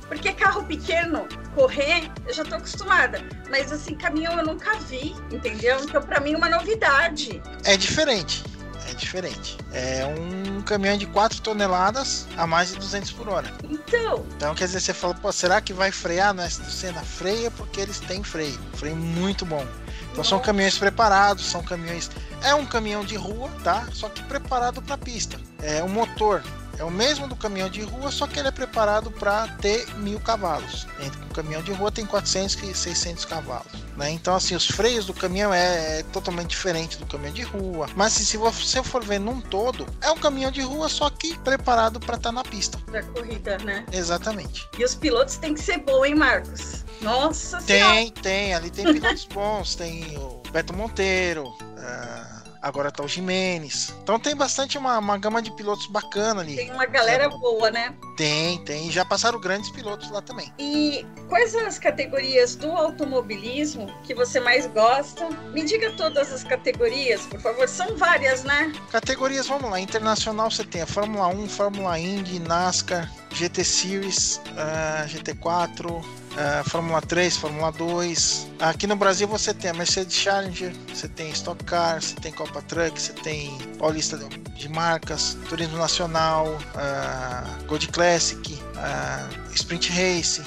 porque 0.07 0.31
carro 0.33 0.63
pequeno, 0.65 1.27
correr, 1.53 2.09
eu 2.25 2.33
já 2.33 2.43
tô 2.43 2.55
acostumada. 2.55 3.21
Mas 3.49 3.71
assim, 3.71 3.95
caminhão 3.95 4.37
eu 4.37 4.45
nunca 4.45 4.73
vi, 4.79 5.15
entendeu? 5.31 5.79
Então, 5.81 6.01
pra 6.01 6.19
mim, 6.19 6.33
é 6.33 6.37
uma 6.37 6.49
novidade. 6.49 7.41
É 7.65 7.77
diferente. 7.77 8.43
É 8.87 8.93
diferente. 8.93 9.57
É 9.73 10.05
um 10.05 10.61
caminhão 10.61 10.97
de 10.97 11.05
4 11.05 11.41
toneladas 11.41 12.25
a 12.37 12.47
mais 12.47 12.69
de 12.69 12.79
200 12.79 13.11
por 13.11 13.27
hora. 13.29 13.53
Então, 13.65 14.25
Então, 14.35 14.55
quer 14.55 14.65
dizer, 14.65 14.79
você 14.79 14.93
fala, 14.93 15.13
pô, 15.13 15.31
será 15.31 15.59
que 15.59 15.73
vai 15.73 15.91
frear 15.91 16.33
no 16.33 16.49
Senna? 16.49 17.01
Freia 17.01 17.51
porque 17.51 17.81
eles 17.81 17.99
têm 17.99 18.23
freio. 18.23 18.57
Freio 18.73 18.95
muito 18.95 19.45
bom. 19.45 19.65
Então, 20.11 20.23
são 20.23 20.39
caminhões 20.39 20.77
preparados, 20.77 21.45
são 21.45 21.61
caminhões. 21.61 22.09
É 22.41 22.55
um 22.55 22.65
caminhão 22.65 23.03
de 23.03 23.15
rua, 23.15 23.49
tá? 23.63 23.87
Só 23.91 24.09
que 24.09 24.23
preparado 24.23 24.81
para 24.81 24.97
pista. 24.97 25.39
É 25.61 25.83
o 25.83 25.89
motor. 25.89 26.43
É 26.77 26.83
o 26.83 26.91
mesmo 26.91 27.27
do 27.27 27.35
caminhão 27.35 27.69
de 27.69 27.81
rua, 27.81 28.11
só 28.11 28.27
que 28.27 28.39
ele 28.39 28.47
é 28.47 28.51
preparado 28.51 29.09
para 29.11 29.47
ter 29.59 29.87
mil 29.95 30.19
cavalos. 30.19 30.87
O 31.29 31.33
caminhão 31.33 31.61
de 31.61 31.71
rua 31.71 31.91
tem 31.91 32.05
400 32.05 32.55
e 32.63 32.73
600 32.73 33.25
cavalos. 33.25 33.71
Né? 33.95 34.11
Então, 34.11 34.35
assim, 34.35 34.55
os 34.55 34.67
freios 34.67 35.05
do 35.05 35.13
caminhão 35.13 35.51
é, 35.53 35.99
é 35.99 36.03
totalmente 36.03 36.49
diferente 36.49 36.97
do 36.97 37.05
caminhão 37.07 37.33
de 37.33 37.41
rua. 37.41 37.87
Mas 37.95 38.15
assim, 38.15 38.25
se 38.25 38.37
você 38.37 38.83
for 38.83 39.03
ver 39.03 39.19
num 39.19 39.41
todo, 39.41 39.87
é 40.01 40.11
um 40.11 40.17
caminhão 40.17 40.51
de 40.51 40.61
rua, 40.61 40.87
só 40.87 41.09
que 41.09 41.37
preparado 41.39 41.99
para 41.99 42.15
estar 42.15 42.31
na 42.31 42.43
pista. 42.43 42.79
da 42.91 43.01
corrida, 43.01 43.57
né? 43.59 43.83
Exatamente. 43.91 44.69
E 44.77 44.83
os 44.83 44.93
pilotos 44.93 45.37
têm 45.37 45.55
que 45.55 45.61
ser 45.61 45.79
bons, 45.79 46.05
hein, 46.05 46.15
Marcos? 46.15 46.85
Nossa 47.01 47.59
Senhora! 47.61 47.95
Tem, 47.95 48.11
tem. 48.11 48.53
Ali 48.53 48.69
tem 48.69 48.85
pilotos 48.93 49.25
bons. 49.25 49.75
Tem 49.75 50.17
o 50.17 50.41
Beto 50.51 50.73
Monteiro. 50.75 51.51
ah, 51.79 52.36
agora 52.61 52.91
tá 52.91 53.03
o 53.03 53.07
Jimenez. 53.07 53.93
Então 54.03 54.19
tem 54.19 54.35
bastante 54.35 54.77
uma, 54.77 54.97
uma 54.99 55.17
gama 55.17 55.41
de 55.41 55.51
pilotos 55.51 55.87
bacana 55.87 56.41
ali. 56.41 56.55
Tem 56.55 56.71
uma 56.71 56.85
galera 56.85 57.29
boa, 57.29 57.71
né? 57.71 57.93
Tem, 58.15 58.63
tem. 58.63 58.91
Já 58.91 59.05
passaram 59.05 59.39
grandes 59.39 59.69
pilotos 59.69 60.09
lá 60.11 60.21
também. 60.21 60.51
E 60.59 61.05
quais 61.29 61.51
são 61.51 61.65
as 61.65 61.77
categorias 61.77 62.55
do 62.55 62.71
automobilismo 62.71 63.87
que 64.03 64.13
você 64.13 64.39
mais 64.39 64.67
gosta? 64.67 65.29
Me 65.53 65.63
diga 65.63 65.91
todas 65.93 66.31
as 66.31 66.43
categorias, 66.43 67.21
por 67.21 67.39
favor. 67.39 67.67
São 67.67 67.95
várias, 67.95 68.43
né? 68.43 68.73
Categorias, 68.91 69.47
vamos 69.47 69.69
lá. 69.69 69.79
Internacional 69.79 70.49
você 70.49 70.63
tem 70.63 70.81
a 70.81 70.87
Fórmula 70.87 71.27
1, 71.27 71.49
Fórmula 71.49 71.99
Indy, 71.99 72.39
NASCAR, 72.39 73.11
GT 73.31 73.63
Series, 73.63 74.41
ah, 74.57 75.05
GT4, 75.07 76.03
ah, 76.37 76.63
Fórmula 76.65 77.01
3, 77.01 77.35
Fórmula 77.37 77.71
2. 77.71 78.47
Aqui 78.59 78.87
no 78.87 78.95
Brasil 78.95 79.27
você 79.27 79.53
tem 79.53 79.71
a 79.71 79.73
Mercedes 79.73 80.15
Challenger, 80.15 80.73
você 80.93 81.07
tem 81.07 81.29
Stock 81.31 81.63
Car, 81.65 82.01
você 82.01 82.15
tem 82.15 82.31
Copa 82.31 82.61
Truck, 82.61 83.01
você 83.01 83.13
tem 83.13 83.57
Paulista 83.77 84.17
de 84.55 84.69
Marcas, 84.69 85.37
Turismo 85.49 85.77
Nacional, 85.77 86.57
ah, 86.75 87.43
Gold 87.67 87.87
Classic, 87.89 88.59
ah, 88.77 89.27
Sprint 89.53 89.89
Race, 89.89 90.43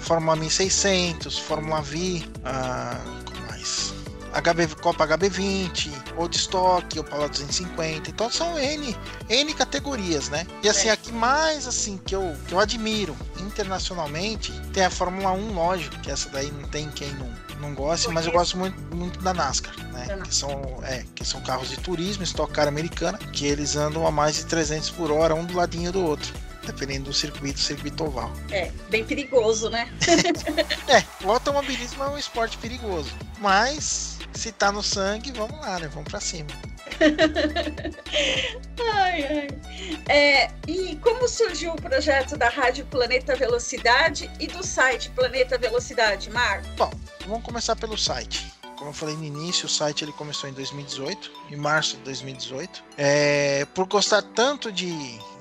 Fórmula 0.00 0.34
1600, 0.34 1.38
Fórmula 1.38 1.80
V? 1.80 2.24
HB, 4.32 4.80
Copa 4.80 5.06
HB20, 5.06 5.90
Oldstock, 6.16 6.98
Opala 6.98 7.28
250. 7.28 8.10
Então 8.10 8.30
são 8.30 8.58
N, 8.58 8.96
N 9.28 9.54
categorias, 9.54 10.28
né? 10.28 10.46
E 10.62 10.68
assim, 10.68 10.88
é. 10.88 10.92
a 10.92 10.96
que 10.96 11.12
mais 11.12 11.66
assim 11.66 11.98
que 11.98 12.14
eu, 12.14 12.34
que 12.46 12.54
eu 12.54 12.60
admiro 12.60 13.16
internacionalmente 13.38 14.52
tem 14.72 14.84
a 14.84 14.90
Fórmula 14.90 15.32
1, 15.32 15.52
lógico, 15.52 15.98
que 16.00 16.10
essa 16.10 16.28
daí 16.30 16.50
não 16.50 16.68
tem 16.68 16.88
quem 16.90 17.12
não, 17.14 17.30
não 17.60 17.74
goste, 17.74 18.08
mas 18.08 18.26
eu 18.26 18.32
gosto 18.32 18.56
muito, 18.56 18.80
muito 18.94 19.20
da 19.20 19.34
NASCAR, 19.34 19.76
né? 19.92 20.18
Que 20.24 20.34
são, 20.34 20.80
é, 20.82 21.04
que 21.14 21.24
são 21.24 21.40
carros 21.42 21.68
de 21.68 21.76
turismo, 21.78 22.22
Stock 22.24 22.52
Car 22.52 22.68
americana, 22.68 23.18
que 23.18 23.46
eles 23.46 23.76
andam 23.76 24.06
a 24.06 24.10
mais 24.10 24.36
de 24.36 24.46
300 24.46 24.90
por 24.90 25.10
hora, 25.10 25.34
um 25.34 25.44
do 25.44 25.54
ladinho 25.54 25.92
do 25.92 26.02
outro 26.02 26.32
dependendo 26.64 27.06
do 27.06 27.12
circuito, 27.12 27.58
circuito 27.58 28.04
oval. 28.04 28.32
É, 28.50 28.70
bem 28.88 29.04
perigoso, 29.04 29.68
né? 29.68 29.92
é, 30.88 31.02
o 31.24 31.30
automobilismo 31.30 32.02
é 32.04 32.08
um 32.08 32.18
esporte 32.18 32.56
perigoso, 32.58 33.10
mas 33.40 34.11
se 34.34 34.52
tá 34.52 34.72
no 34.72 34.82
sangue, 34.82 35.32
vamos 35.32 35.58
lá, 35.60 35.78
né? 35.78 35.88
Vamos 35.88 36.10
para 36.10 36.20
cima. 36.20 36.50
ai, 38.94 39.24
ai. 39.24 39.48
É, 40.08 40.50
e 40.66 40.96
como 40.96 41.28
surgiu 41.28 41.72
o 41.72 41.76
projeto 41.76 42.36
da 42.36 42.48
Rádio 42.48 42.84
Planeta 42.86 43.34
Velocidade 43.36 44.30
e 44.38 44.46
do 44.46 44.64
site 44.64 45.10
Planeta 45.10 45.58
Velocidade, 45.58 46.30
Marco? 46.30 46.66
Bom, 46.76 46.90
vamos 47.26 47.44
começar 47.44 47.76
pelo 47.76 47.96
site. 47.96 48.52
Como 48.76 48.90
eu 48.90 48.94
falei 48.94 49.16
no 49.16 49.24
início, 49.24 49.66
o 49.66 49.68
site 49.68 50.04
ele 50.04 50.12
começou 50.12 50.50
em 50.50 50.52
2018, 50.52 51.30
em 51.50 51.56
março 51.56 51.96
de 51.98 52.02
2018. 52.02 52.82
É, 52.96 53.64
por 53.74 53.86
gostar 53.86 54.22
tanto 54.22 54.72
de, 54.72 54.90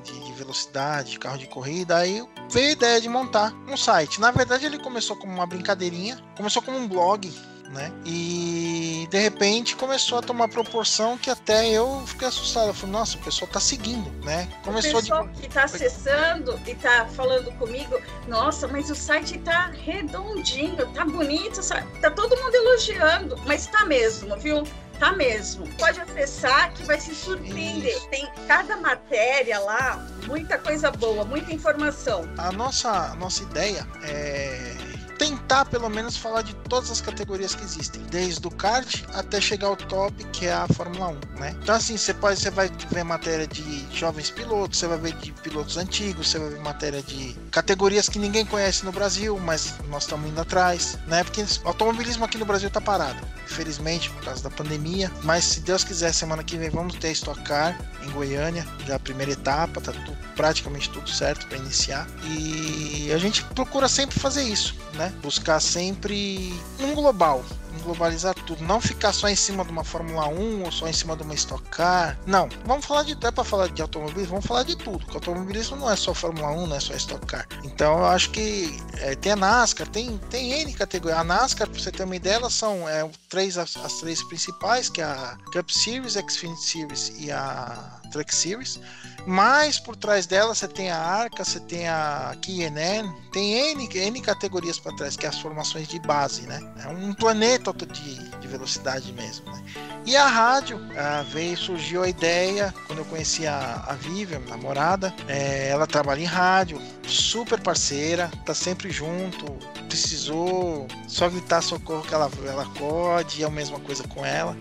de, 0.03 0.25
de, 0.25 0.33
velocidade, 0.33 1.11
de 1.11 1.19
carro 1.19 1.39
de 1.39 1.47
corrida, 1.47 1.97
aí 1.97 2.23
veio 2.51 2.69
a 2.69 2.71
ideia 2.71 3.01
de 3.01 3.09
montar 3.09 3.51
um 3.67 3.75
site. 3.75 4.21
Na 4.21 4.29
verdade, 4.29 4.67
ele 4.67 4.77
começou 4.77 5.15
como 5.15 5.33
uma 5.33 5.47
brincadeirinha, 5.47 6.21
começou 6.37 6.61
como 6.61 6.77
um 6.77 6.87
blog 6.87 7.33
né? 7.71 7.91
E 8.05 9.07
de 9.09 9.19
repente 9.19 9.75
começou 9.75 10.19
a 10.19 10.21
tomar 10.21 10.47
proporção 10.47 11.17
que 11.17 11.29
até 11.29 11.69
eu 11.69 12.03
fiquei 12.05 12.27
assustado. 12.27 12.67
Eu 12.67 12.73
falei, 12.73 12.93
nossa, 12.93 13.17
o 13.17 13.21
pessoal 13.21 13.49
tá 13.49 13.59
seguindo, 13.59 14.09
né? 14.23 14.47
Começou 14.63 14.99
o 14.99 15.01
pessoal 15.01 15.27
de... 15.27 15.41
que 15.41 15.49
tá 15.49 15.63
acessando 15.63 16.59
e 16.67 16.75
tá 16.75 17.07
falando 17.13 17.51
comigo, 17.57 17.99
nossa, 18.27 18.67
mas 18.67 18.89
o 18.89 18.95
site 18.95 19.37
tá 19.39 19.67
redondinho, 19.67 20.85
tá 20.93 21.05
bonito, 21.05 21.59
tá 22.01 22.11
todo 22.11 22.37
mundo 22.37 22.55
elogiando, 22.55 23.39
mas 23.45 23.67
tá 23.67 23.85
mesmo, 23.85 24.37
viu? 24.37 24.63
Tá 24.99 25.11
mesmo. 25.13 25.67
Pode 25.79 25.99
acessar 25.99 26.71
que 26.73 26.83
vai 26.83 26.99
se 26.99 27.15
surpreender. 27.15 27.97
Isso. 27.97 28.07
Tem 28.09 28.29
cada 28.47 28.77
matéria 28.77 29.59
lá, 29.59 30.07
muita 30.27 30.59
coisa 30.59 30.91
boa, 30.91 31.25
muita 31.25 31.51
informação. 31.51 32.23
A 32.37 32.51
nossa, 32.51 32.89
a 32.89 33.15
nossa 33.15 33.41
ideia 33.41 33.87
é 34.03 34.75
tentar 35.21 35.65
pelo 35.65 35.87
menos 35.87 36.17
falar 36.17 36.41
de 36.41 36.55
todas 36.67 36.89
as 36.89 36.99
categorias 36.99 37.53
que 37.53 37.63
existem, 37.63 38.01
desde 38.09 38.45
o 38.47 38.49
kart 38.49 39.03
até 39.13 39.39
chegar 39.39 39.67
ao 39.67 39.75
top, 39.75 40.23
que 40.33 40.47
é 40.47 40.51
a 40.51 40.67
Fórmula 40.67 41.09
1, 41.09 41.39
né? 41.39 41.55
Então 41.61 41.75
assim, 41.75 41.95
você 41.95 42.11
pode, 42.11 42.39
você 42.39 42.49
vai 42.49 42.71
ver 42.89 43.03
matéria 43.03 43.45
de 43.45 43.85
jovens 43.95 44.31
pilotos, 44.31 44.79
você 44.79 44.87
vai 44.87 44.97
ver 44.97 45.13
de 45.17 45.31
pilotos 45.31 45.77
antigos, 45.77 46.27
você 46.27 46.39
vai 46.39 46.49
ver 46.49 46.59
matéria 46.61 47.03
de 47.03 47.35
categorias 47.51 48.09
que 48.09 48.17
ninguém 48.17 48.43
conhece 48.43 48.83
no 48.83 48.91
Brasil, 48.91 49.39
mas 49.45 49.75
nós 49.89 50.03
estamos 50.03 50.27
indo 50.27 50.41
atrás, 50.41 50.97
né? 51.05 51.23
Porque 51.23 51.43
o 51.43 51.67
automobilismo 51.67 52.25
aqui 52.25 52.39
no 52.39 52.45
Brasil 52.45 52.69
está 52.69 52.81
parado, 52.81 53.19
infelizmente 53.45 54.09
por 54.09 54.23
causa 54.23 54.41
da 54.41 54.49
pandemia, 54.49 55.11
mas 55.21 55.43
se 55.43 55.59
Deus 55.59 55.83
quiser, 55.83 56.11
semana 56.15 56.43
que 56.43 56.57
vem 56.57 56.71
vamos 56.71 56.95
ter 56.95 57.11
Stock 57.11 57.39
Car 57.43 57.79
em 58.03 58.09
Goiânia, 58.09 58.65
já 58.87 58.95
a 58.95 58.99
primeira 58.99 59.33
etapa, 59.33 59.79
tá 59.79 59.91
tudo, 59.91 60.17
praticamente 60.35 60.89
tudo 60.89 61.07
certo 61.07 61.45
para 61.45 61.59
iniciar. 61.59 62.07
E 62.23 63.11
a 63.13 63.17
gente 63.19 63.43
procura 63.43 63.87
sempre 63.87 64.19
fazer 64.19 64.43
isso, 64.43 64.75
né? 64.95 65.10
Buscar 65.21 65.59
sempre 65.59 66.53
um 66.79 66.93
global, 66.93 67.43
globalizar 67.83 68.33
tudo, 68.33 68.63
não 68.63 68.81
ficar 68.81 69.13
só 69.13 69.27
em 69.27 69.35
cima 69.35 69.63
de 69.63 69.71
uma 69.71 69.83
Fórmula 69.83 70.27
1 70.27 70.63
ou 70.63 70.71
só 70.71 70.87
em 70.87 70.93
cima 70.93 71.15
de 71.15 71.23
uma 71.23 71.33
Stock 71.33 71.63
Car. 71.69 72.17
Não, 72.25 72.49
vamos 72.65 72.85
falar 72.85 73.03
de 73.03 73.11
é 73.21 73.31
para 73.31 73.43
falar 73.43 73.67
de 73.67 73.81
automobilismo, 73.81 74.31
vamos 74.31 74.45
falar 74.45 74.63
de 74.63 74.75
tudo. 74.75 74.99
Porque 74.99 75.15
automobilismo 75.15 75.75
não 75.77 75.89
é 75.89 75.95
só 75.95 76.13
Fórmula 76.13 76.51
1, 76.51 76.67
não 76.67 76.75
é 76.75 76.79
só 76.79 76.93
Stock 76.95 77.25
Car. 77.25 77.47
Então 77.63 77.99
eu 77.99 78.05
acho 78.05 78.31
que 78.31 78.79
é, 78.97 79.15
tem 79.15 79.31
a 79.33 79.35
NASCAR, 79.35 79.87
tem 79.87 80.17
tem 80.29 80.53
N 80.53 80.73
categorias. 80.73 81.19
A 81.19 81.23
NASCAR, 81.23 81.69
para 81.69 81.79
você 81.79 81.91
ter 81.91 82.03
uma 82.03 82.15
ideia, 82.15 82.35
elas 82.35 82.53
são 82.53 82.87
é, 82.87 83.07
três 83.29 83.57
as, 83.57 83.77
as 83.77 83.93
três 83.93 84.23
principais, 84.23 84.89
que 84.89 85.01
é 85.01 85.05
a 85.05 85.37
Cup 85.53 85.69
Series, 85.69 86.13
Xfinity 86.13 86.63
Series 86.63 87.11
e 87.19 87.31
a 87.31 88.00
Truck 88.11 88.33
Series. 88.33 88.79
Mas 89.25 89.79
por 89.79 89.95
trás 89.95 90.25
dela 90.25 90.53
você 90.53 90.67
tem 90.67 90.89
a 90.89 90.97
Arca, 90.97 91.43
você 91.45 91.59
tem 91.59 91.87
a 91.87 92.35
QNN, 92.41 93.13
tem 93.31 93.71
N, 93.71 93.89
N 93.93 94.21
categorias 94.21 94.79
para 94.79 94.95
trás, 94.95 95.15
que 95.15 95.25
é 95.25 95.29
as 95.29 95.39
formações 95.39 95.87
de 95.87 95.99
base, 95.99 96.41
né? 96.43 96.59
É 96.83 96.87
um 96.87 97.13
planeta 97.13 97.71
de, 97.73 98.29
de 98.39 98.47
velocidade 98.47 99.13
mesmo. 99.13 99.45
Né? 99.51 99.63
E 100.05 100.15
a 100.15 100.27
rádio 100.27 100.77
uh, 100.77 101.23
veio, 101.31 101.55
surgiu 101.55 102.01
a 102.01 102.09
ideia 102.09 102.73
quando 102.87 102.99
eu 102.99 103.05
conheci 103.05 103.45
a, 103.45 103.85
a 103.87 103.93
Vivian, 103.93 104.39
minha 104.39 104.57
namorada. 104.57 105.13
É, 105.27 105.69
ela 105.69 105.85
trabalha 105.85 106.21
em 106.21 106.25
rádio, 106.25 106.81
super 107.05 107.59
parceira, 107.59 108.31
tá 108.43 108.55
sempre 108.55 108.89
junto. 108.89 109.45
Precisou 109.87 110.87
só 111.07 111.29
gritar 111.29 111.61
socorro 111.61 112.01
que 112.01 112.13
ela, 112.13 112.31
ela 112.47 112.63
acorde, 112.63 113.43
é 113.43 113.45
a 113.45 113.51
mesma 113.51 113.79
coisa 113.79 114.03
com 114.07 114.25
ela. 114.25 114.57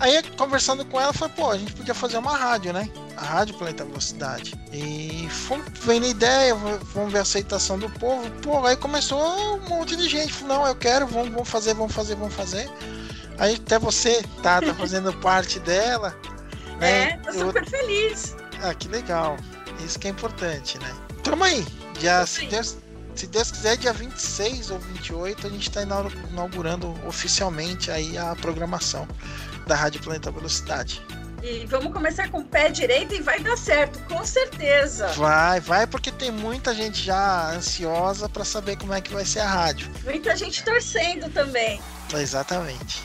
Aí, 0.00 0.22
conversando 0.36 0.84
com 0.84 1.00
ela, 1.00 1.12
foi, 1.12 1.28
pô, 1.28 1.50
a 1.50 1.58
gente 1.58 1.72
podia 1.72 1.94
fazer 1.94 2.18
uma 2.18 2.36
rádio, 2.36 2.72
né? 2.72 2.88
A 3.16 3.24
Rádio 3.24 3.56
Planeta 3.56 3.84
Velocidade. 3.84 4.54
E 4.72 5.28
fomos 5.28 5.66
vendo 5.82 6.06
a 6.06 6.08
ideia, 6.08 6.54
vamos 6.54 7.12
ver 7.12 7.18
a 7.18 7.22
aceitação 7.22 7.78
do 7.78 7.90
povo. 7.90 8.30
Pô, 8.42 8.64
aí 8.64 8.76
começou 8.76 9.20
um 9.56 9.68
monte 9.68 9.96
de 9.96 10.08
gente. 10.08 10.32
Falou, 10.32 10.58
não, 10.58 10.66
eu 10.68 10.76
quero, 10.76 11.06
vamos, 11.06 11.30
vamos 11.30 11.48
fazer, 11.48 11.74
vamos 11.74 11.92
fazer, 11.92 12.14
vamos 12.14 12.34
fazer. 12.34 12.70
Aí 13.38 13.56
até 13.56 13.76
você 13.78 14.22
tá, 14.40 14.60
tá 14.60 14.72
fazendo 14.74 15.12
parte 15.14 15.58
dela. 15.60 16.16
Né? 16.78 17.02
É, 17.02 17.16
tô 17.16 17.32
super 17.32 17.62
eu... 17.64 17.66
feliz. 17.68 18.36
Ah, 18.62 18.72
que 18.74 18.86
legal. 18.86 19.36
Isso 19.84 19.98
que 19.98 20.06
é 20.06 20.10
importante, 20.10 20.78
né? 20.78 20.94
Tamo 21.24 21.42
aí. 21.42 21.66
Já, 22.00 22.24
se 22.24 22.46
Deus, 22.46 22.76
se 23.16 23.26
Deus 23.26 23.50
quiser, 23.50 23.76
dia 23.76 23.92
26 23.92 24.70
ou 24.70 24.78
28, 24.78 25.48
a 25.48 25.50
gente 25.50 25.68
está 25.68 25.82
inaugurando 25.82 26.94
oficialmente 27.04 27.90
aí 27.90 28.16
a 28.16 28.36
programação 28.36 29.08
da 29.68 29.76
Rádio 29.76 30.02
Planeta 30.02 30.30
Velocidade. 30.30 31.00
E 31.42 31.64
vamos 31.66 31.92
começar 31.92 32.28
com 32.30 32.38
o 32.38 32.44
pé 32.44 32.68
direito 32.68 33.14
e 33.14 33.22
vai 33.22 33.38
dar 33.38 33.56
certo, 33.56 33.98
com 34.12 34.24
certeza. 34.24 35.06
Vai, 35.08 35.60
vai, 35.60 35.86
porque 35.86 36.10
tem 36.10 36.32
muita 36.32 36.74
gente 36.74 37.00
já 37.00 37.52
ansiosa 37.52 38.28
para 38.28 38.44
saber 38.44 38.76
como 38.76 38.92
é 38.92 39.00
que 39.00 39.12
vai 39.12 39.24
ser 39.24 39.40
a 39.40 39.46
rádio. 39.48 39.88
Muita 40.02 40.34
gente 40.34 40.64
torcendo 40.64 41.30
também. 41.30 41.80
Exatamente. 42.12 43.04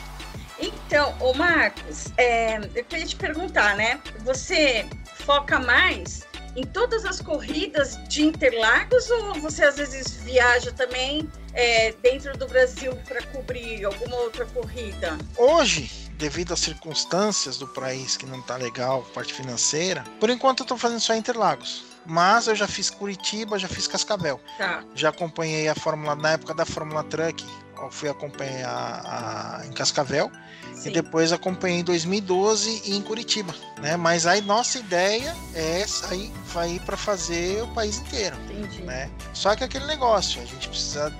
Então, 0.58 1.14
ô 1.20 1.32
Marcos, 1.34 2.06
é, 2.16 2.58
eu 2.74 2.84
queria 2.84 3.06
te 3.06 3.14
perguntar, 3.14 3.76
né? 3.76 4.00
Você 4.24 4.84
foca 5.24 5.60
mais 5.60 6.26
em 6.56 6.64
todas 6.64 7.04
as 7.04 7.20
corridas 7.20 7.98
de 8.08 8.22
Interlagos 8.22 9.10
ou 9.10 9.34
você 9.34 9.64
às 9.64 9.76
vezes 9.76 10.16
viaja 10.22 10.72
também 10.72 11.28
é, 11.52 11.92
dentro 12.02 12.36
do 12.36 12.46
Brasil 12.46 12.94
para 13.06 13.22
cobrir 13.26 13.84
alguma 13.84 14.16
outra 14.16 14.44
corrida? 14.46 15.16
Hoje, 15.36 15.90
devido 16.16 16.52
às 16.52 16.60
circunstâncias 16.60 17.58
do 17.58 17.66
país 17.68 18.16
que 18.16 18.26
não 18.26 18.40
está 18.40 18.56
legal, 18.56 19.02
parte 19.14 19.32
financeira, 19.32 20.04
por 20.20 20.30
enquanto 20.30 20.60
eu 20.60 20.64
estou 20.64 20.78
fazendo 20.78 21.00
só 21.00 21.14
Interlagos. 21.14 21.84
Mas 22.06 22.48
eu 22.48 22.54
já 22.54 22.68
fiz 22.68 22.90
Curitiba, 22.90 23.58
já 23.58 23.66
fiz 23.66 23.86
Cascavel. 23.86 24.38
Tá. 24.58 24.84
Já 24.94 25.08
acompanhei 25.08 25.68
a 25.68 25.74
Fórmula, 25.74 26.14
na 26.14 26.32
época 26.32 26.52
da 26.52 26.66
Fórmula 26.66 27.02
Truck, 27.04 27.42
fui 27.90 28.08
acompanhar 28.08 29.62
em 29.66 29.72
Cascavel. 29.72 30.30
Sim. 30.74 30.88
E 30.88 30.92
depois 30.92 31.32
acompanhei 31.32 31.80
em 31.80 31.84
2012 31.84 32.90
em 32.92 33.00
Curitiba, 33.00 33.54
né? 33.80 33.96
Mas 33.96 34.26
aí 34.26 34.40
nossa 34.40 34.78
ideia 34.78 35.34
é 35.54 35.86
sair, 35.86 36.32
vai 36.46 36.80
para 36.84 36.96
fazer 36.96 37.62
o 37.62 37.68
país 37.68 37.98
inteiro, 37.98 38.36
Entendi. 38.50 38.82
né? 38.82 39.08
Só 39.32 39.54
que 39.54 39.62
aquele 39.62 39.86
negócio, 39.86 40.42
a 40.42 40.44
gente 40.44 40.68
precisa 40.68 41.12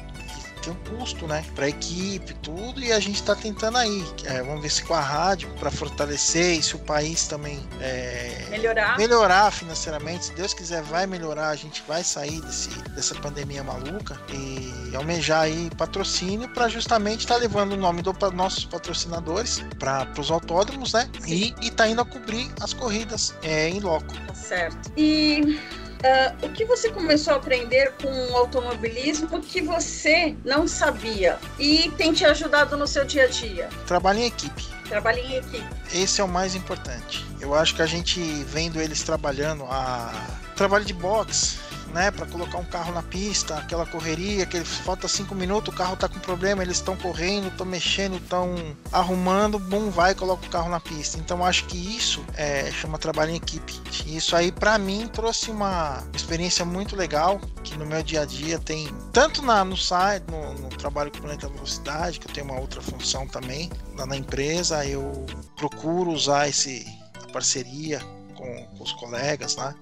tem 0.64 0.73
um 0.73 0.99
custo, 0.99 1.26
né? 1.26 1.44
Para 1.54 1.68
equipe, 1.68 2.35
tudo, 2.35 2.80
e 2.80 2.92
a 2.92 3.00
gente 3.00 3.16
está 3.16 3.35
tentando 3.35 3.78
aí. 3.78 4.04
É, 4.25 4.42
vamos 4.42 4.62
ver 4.62 4.71
se 4.71 4.83
com 4.85 4.94
a 4.94 5.00
rádio 5.00 5.49
para 5.59 5.71
fortalecer 5.71 6.59
e 6.59 6.62
se 6.62 6.75
o 6.75 6.78
país 6.78 7.26
também 7.26 7.61
é, 7.80 8.47
melhorar. 8.50 8.97
melhorar 8.97 9.50
financeiramente. 9.50 10.26
Se 10.26 10.33
Deus 10.33 10.54
quiser, 10.54 10.83
vai 10.83 11.06
melhorar. 11.06 11.49
A 11.49 11.56
gente 11.56 11.83
vai 11.87 12.02
sair 12.02 12.40
desse, 12.40 12.71
dessa 12.90 13.14
pandemia 13.16 13.62
maluca 13.62 14.18
e 14.33 14.94
almejar 14.97 15.42
aí 15.42 15.71
patrocínio 15.76 16.49
para 16.49 16.68
justamente 16.68 17.21
estar 17.21 17.35
tá 17.35 17.40
levando 17.40 17.73
o 17.73 17.76
nome 17.76 18.02
dos 18.02 18.14
nossos 18.33 18.64
patrocinadores 18.64 19.62
para 19.78 20.09
os 20.18 20.30
autódromos, 20.30 20.92
né? 20.92 21.09
E, 21.26 21.54
e 21.61 21.71
tá 21.71 21.88
indo 21.88 22.00
a 22.00 22.04
cobrir 22.04 22.50
as 22.61 22.73
corridas 22.73 23.35
é, 23.42 23.68
em 23.68 23.80
loco. 23.80 24.14
Tá 24.26 24.35
certo. 24.35 24.92
E 24.97 25.59
Uh, 26.04 26.46
o 26.46 26.49
que 26.50 26.66
você 26.66 26.90
começou 26.90 27.32
a 27.32 27.37
aprender 27.38 27.94
com 28.02 28.11
o 28.30 28.37
automobilismo 28.37 29.40
que 29.40 29.62
você 29.62 30.37
não 30.44 30.68
sabia 30.68 31.38
e 31.58 31.90
tem 31.96 32.12
te 32.12 32.26
ajudado 32.26 32.76
no 32.76 32.87
seu 32.87 33.06
dia 33.06 33.25
a 33.25 33.26
dia? 33.26 33.70
Trabalho 33.87 34.18
em 34.18 34.26
equipe. 34.26 34.66
Trabalho 34.87 35.20
em 35.20 35.37
equipe. 35.37 35.66
Esse 35.94 36.20
é 36.20 36.25
o 36.25 36.28
mais 36.28 36.54
importante. 36.54 37.25
Eu 37.40 37.54
acho 37.54 37.75
que 37.75 37.80
a 37.80 37.87
gente 37.87 38.20
vendo 38.44 38.82
eles 38.82 39.02
trabalhando 39.02 39.64
a 39.64 40.12
trabalho 40.54 40.84
de 40.84 40.92
boxe 40.92 41.56
né, 41.95 42.11
para 42.11 42.27
colocar 42.27 42.59
um 42.59 42.65
carro 42.65 42.93
na 42.93 43.05
pista, 43.05 43.57
aquela 43.57 43.87
correria, 43.87 44.45
que 44.45 44.63
falta 44.65 45.07
cinco 45.07 45.33
minutos, 45.33 45.73
o 45.73 45.77
carro 45.77 45.97
tá 45.97 46.09
com 46.09 46.19
problema, 46.19 46.61
eles 46.61 46.79
estão 46.79 46.97
correndo, 46.97 47.47
estão 47.47 47.65
mexendo, 47.65 48.17
estão 48.17 48.53
arrumando, 48.91 49.61
bum, 49.61 49.91
vai 49.91 50.11
e 50.11 50.15
coloca 50.17 50.45
o 50.45 50.51
carro 50.51 50.69
na 50.69 50.81
pista. 50.81 51.19
Então 51.19 51.45
acho 51.45 51.65
que 51.67 51.77
isso 51.77 52.25
é, 52.35 52.69
chama 52.73 52.99
trabalho 52.99 53.31
em 53.31 53.37
equipe. 53.37 53.81
Isso 54.07 54.35
aí 54.35 54.51
para 54.51 54.77
mim 54.77 55.07
trouxe 55.07 55.53
uma 55.53 56.03
experiência 56.13 56.65
muito 56.65 56.97
legal 56.97 57.41
que 57.63 57.79
no 57.79 57.87
meu 57.87 58.03
dia 58.03 58.23
a 58.23 58.25
dia 58.25 58.59
tem 58.59 58.89
tanto 59.13 59.41
na, 59.41 59.65
no 59.65 59.77
site, 59.77 60.25
no, 60.29 60.55
no 60.55 60.69
trabalho 60.71 61.13
com 61.13 61.21
planeta 61.21 61.49
velocidade, 61.49 62.19
que 62.19 62.29
eu 62.29 62.35
tenho 62.35 62.47
uma 62.47 62.59
outra 62.59 62.83
função 62.83 63.25
também 63.29 63.71
lá 63.97 64.05
na 64.05 64.17
empresa, 64.17 64.85
eu 64.85 65.25
procuro 65.57 66.11
usar 66.11 66.49
esse 66.49 66.85
a 67.23 67.33
parceria 67.33 68.01
com, 68.35 68.67
com 68.77 68.83
os 68.83 68.93
colegas, 68.93 69.55
né? 69.55 69.73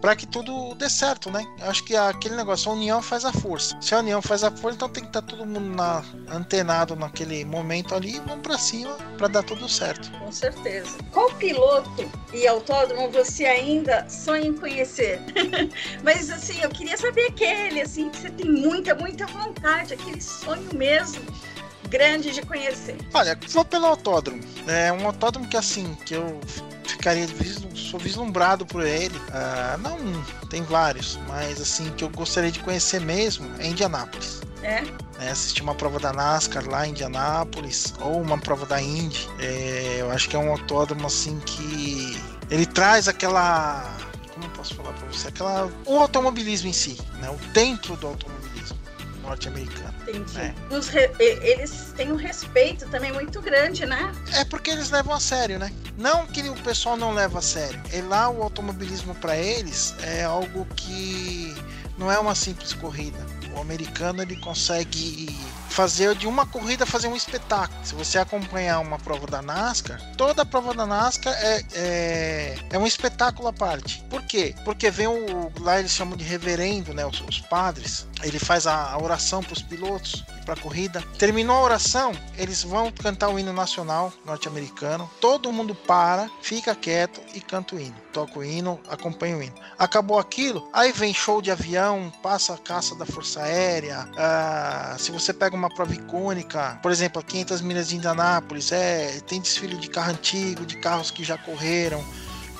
Para 0.00 0.16
que 0.16 0.26
tudo 0.26 0.74
dê 0.74 0.88
certo, 0.88 1.30
né? 1.30 1.44
Acho 1.60 1.84
que 1.84 1.94
aquele 1.94 2.36
negócio, 2.36 2.70
a 2.70 2.74
união 2.74 3.02
faz 3.02 3.24
a 3.24 3.32
força. 3.32 3.76
Se 3.80 3.94
a 3.94 3.98
união 3.98 4.22
faz 4.22 4.42
a 4.42 4.50
força, 4.50 4.76
então 4.76 4.88
tem 4.88 5.02
que 5.02 5.10
estar 5.10 5.22
tá 5.22 5.28
todo 5.28 5.46
mundo 5.46 5.74
na, 5.76 6.02
antenado 6.28 6.96
naquele 6.96 7.44
momento 7.44 7.94
ali 7.94 8.16
e 8.16 8.20
vamos 8.20 8.42
para 8.42 8.58
cima 8.58 8.96
para 9.18 9.28
dar 9.28 9.42
tudo 9.42 9.68
certo. 9.68 10.10
Com 10.18 10.32
certeza. 10.32 10.96
Qual 11.12 11.30
piloto 11.34 12.10
e 12.32 12.46
autódromo 12.46 13.10
você 13.10 13.44
ainda 13.44 14.08
sonha 14.08 14.46
em 14.46 14.54
conhecer? 14.54 15.20
Mas 16.02 16.30
assim, 16.30 16.60
eu 16.60 16.70
queria 16.70 16.96
saber 16.96 17.26
aquele, 17.26 17.82
assim, 17.82 18.08
que 18.08 18.18
você 18.18 18.30
tem 18.30 18.50
muita, 18.50 18.94
muita 18.94 19.26
vontade, 19.26 19.94
aquele 19.94 20.20
sonho 20.20 20.68
mesmo 20.74 21.22
grande 21.90 22.30
de 22.30 22.42
conhecer. 22.42 22.96
Olha, 23.12 23.38
vou 23.48 23.64
pelo 23.64 23.86
autódromo. 23.86 24.40
É 24.66 24.92
um 24.92 25.06
autódromo 25.06 25.48
que 25.48 25.56
assim, 25.56 25.94
que 26.06 26.14
eu 26.14 26.40
ficaria 26.84 27.26
sou 27.90 27.98
vislumbrado 27.98 28.64
por 28.64 28.84
ele. 28.84 29.16
Uh, 29.16 29.78
não, 29.78 29.98
tem 30.48 30.62
vários, 30.62 31.18
mas 31.28 31.60
assim 31.60 31.90
que 31.90 32.04
eu 32.04 32.08
gostaria 32.10 32.50
de 32.50 32.60
conhecer 32.60 33.00
mesmo 33.00 33.50
é 33.58 33.66
Indianápolis. 33.66 34.40
É? 34.62 34.84
é 35.18 35.30
assistir 35.30 35.62
uma 35.62 35.74
prova 35.74 35.98
da 35.98 36.12
NASCAR 36.12 36.68
lá 36.68 36.86
em 36.86 36.90
Indianápolis 36.90 37.94
ou 38.00 38.20
uma 38.20 38.38
prova 38.38 38.66
da 38.66 38.80
Indy. 38.80 39.28
É, 39.38 39.98
eu 40.00 40.10
acho 40.10 40.28
que 40.28 40.36
é 40.36 40.38
um 40.38 40.50
autódromo 40.50 41.06
assim 41.06 41.40
que 41.40 42.22
ele 42.50 42.66
traz 42.66 43.08
aquela 43.08 43.96
como 44.34 44.44
eu 44.44 44.50
posso 44.50 44.74
falar 44.74 44.92
para 44.92 45.06
você, 45.08 45.28
aquela 45.28 45.70
o 45.86 45.98
automobilismo 45.98 46.68
em 46.68 46.72
si, 46.72 46.98
né? 47.20 47.28
O 47.30 47.52
templo 47.52 47.96
do 47.96 48.06
automobilismo 48.06 48.49
norte-americano. 49.30 49.94
Entendi. 50.02 50.34
Né? 50.34 50.54
Re... 50.90 51.10
Eles 51.18 51.92
têm 51.96 52.12
um 52.12 52.16
respeito 52.16 52.86
também 52.88 53.12
muito 53.12 53.40
grande, 53.40 53.86
né? 53.86 54.12
É 54.34 54.44
porque 54.44 54.70
eles 54.70 54.90
levam 54.90 55.14
a 55.14 55.20
sério, 55.20 55.58
né? 55.58 55.72
Não 55.96 56.26
que 56.26 56.42
o 56.48 56.54
pessoal 56.62 56.96
não 56.96 57.12
leva 57.12 57.38
a 57.38 57.42
sério. 57.42 57.80
E 57.92 58.00
lá 58.02 58.28
o 58.28 58.42
automobilismo 58.42 59.14
para 59.14 59.36
eles 59.36 59.94
é 60.02 60.24
algo 60.24 60.66
que 60.76 61.54
não 61.96 62.10
é 62.10 62.18
uma 62.18 62.34
simples 62.34 62.72
corrida. 62.72 63.18
O 63.54 63.60
americano 63.60 64.22
ele 64.22 64.36
consegue 64.36 65.34
fazer 65.70 66.14
de 66.14 66.26
uma 66.26 66.44
corrida 66.44 66.84
fazer 66.84 67.08
um 67.08 67.16
espetáculo. 67.16 67.80
Se 67.84 67.94
você 67.94 68.18
acompanhar 68.18 68.80
uma 68.80 68.98
prova 68.98 69.26
da 69.26 69.40
NASCAR, 69.40 70.00
toda 70.16 70.42
a 70.42 70.46
prova 70.46 70.74
da 70.74 70.86
NASCAR 70.86 71.32
é, 71.32 71.64
é, 71.72 72.58
é 72.70 72.78
um 72.78 72.86
espetáculo 72.86 73.48
à 73.48 73.52
parte. 73.52 74.04
Por 74.10 74.22
quê? 74.22 74.54
Porque 74.64 74.90
vem 74.90 75.06
o. 75.06 75.52
Lá 75.60 75.78
eles 75.78 75.92
chamam 75.92 76.16
de 76.16 76.24
reverendo, 76.24 76.92
né? 76.92 77.06
Os, 77.06 77.20
os 77.22 77.40
padres. 77.40 78.06
Ele 78.22 78.38
faz 78.38 78.66
a, 78.66 78.92
a 78.92 79.02
oração 79.02 79.42
para 79.42 79.54
os 79.54 79.62
pilotos 79.62 80.24
para 80.50 80.54
a 80.54 80.62
corrida. 80.62 81.02
Terminou 81.16 81.56
a 81.56 81.62
oração, 81.62 82.12
eles 82.36 82.62
vão 82.62 82.90
cantar 82.90 83.28
o 83.28 83.38
hino 83.38 83.52
nacional 83.52 84.12
norte-americano. 84.24 85.08
Todo 85.20 85.52
mundo 85.52 85.74
para, 85.74 86.28
fica 86.42 86.74
quieto 86.74 87.20
e 87.34 87.40
canta 87.40 87.76
o 87.76 87.80
hino. 87.80 87.94
Toca 88.12 88.40
o 88.40 88.44
hino, 88.44 88.80
acompanha 88.88 89.36
o 89.36 89.42
hino. 89.42 89.54
Acabou 89.78 90.18
aquilo, 90.18 90.68
aí 90.72 90.90
vem 90.90 91.14
show 91.14 91.40
de 91.40 91.50
avião, 91.50 92.12
passa 92.22 92.54
a 92.54 92.58
caça 92.58 92.96
da 92.96 93.06
Força 93.06 93.42
Aérea. 93.42 94.08
Ah, 94.16 94.96
se 94.98 95.12
você 95.12 95.32
pega 95.32 95.56
uma 95.60 95.68
prova 95.68 95.94
icônica, 95.94 96.78
por 96.82 96.90
exemplo, 96.90 97.20
a 97.20 97.22
500 97.22 97.60
milhas 97.60 97.88
de 97.88 97.96
Indianápolis, 97.96 98.72
é, 98.72 99.20
tem 99.26 99.40
desfile 99.40 99.76
de 99.76 99.88
carro 99.88 100.10
antigo, 100.10 100.66
de 100.66 100.76
carros 100.76 101.10
que 101.10 101.22
já 101.22 101.38
correram 101.38 102.02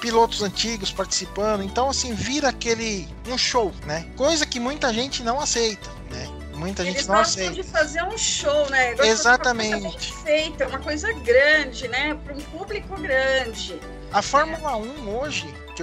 pilotos 0.00 0.42
antigos 0.42 0.90
participando. 0.90 1.62
Então, 1.62 1.90
assim, 1.90 2.14
vira 2.14 2.48
aquele 2.48 3.08
um 3.28 3.38
show, 3.38 3.72
né? 3.86 4.06
Coisa 4.16 4.46
que 4.46 4.58
muita 4.58 4.92
gente 4.92 5.22
não 5.22 5.40
aceita, 5.40 5.90
né? 6.10 6.28
Muita 6.54 6.82
Eles 6.82 6.94
gente 6.94 7.08
não 7.08 7.18
aceita. 7.18 7.54
de 7.54 7.62
fazer 7.62 8.02
um 8.04 8.18
show, 8.18 8.68
né? 8.68 8.94
Exatamente. 8.98 10.12
Uma 10.12 10.22
feita, 10.24 10.68
uma 10.68 10.78
coisa 10.78 11.12
grande, 11.12 11.88
né? 11.88 12.14
Para 12.24 12.34
um 12.34 12.40
público 12.40 13.00
grande. 13.00 13.80
A 14.12 14.20
Fórmula 14.20 14.76
1 14.76 15.18
hoje, 15.18 15.54
que 15.76 15.82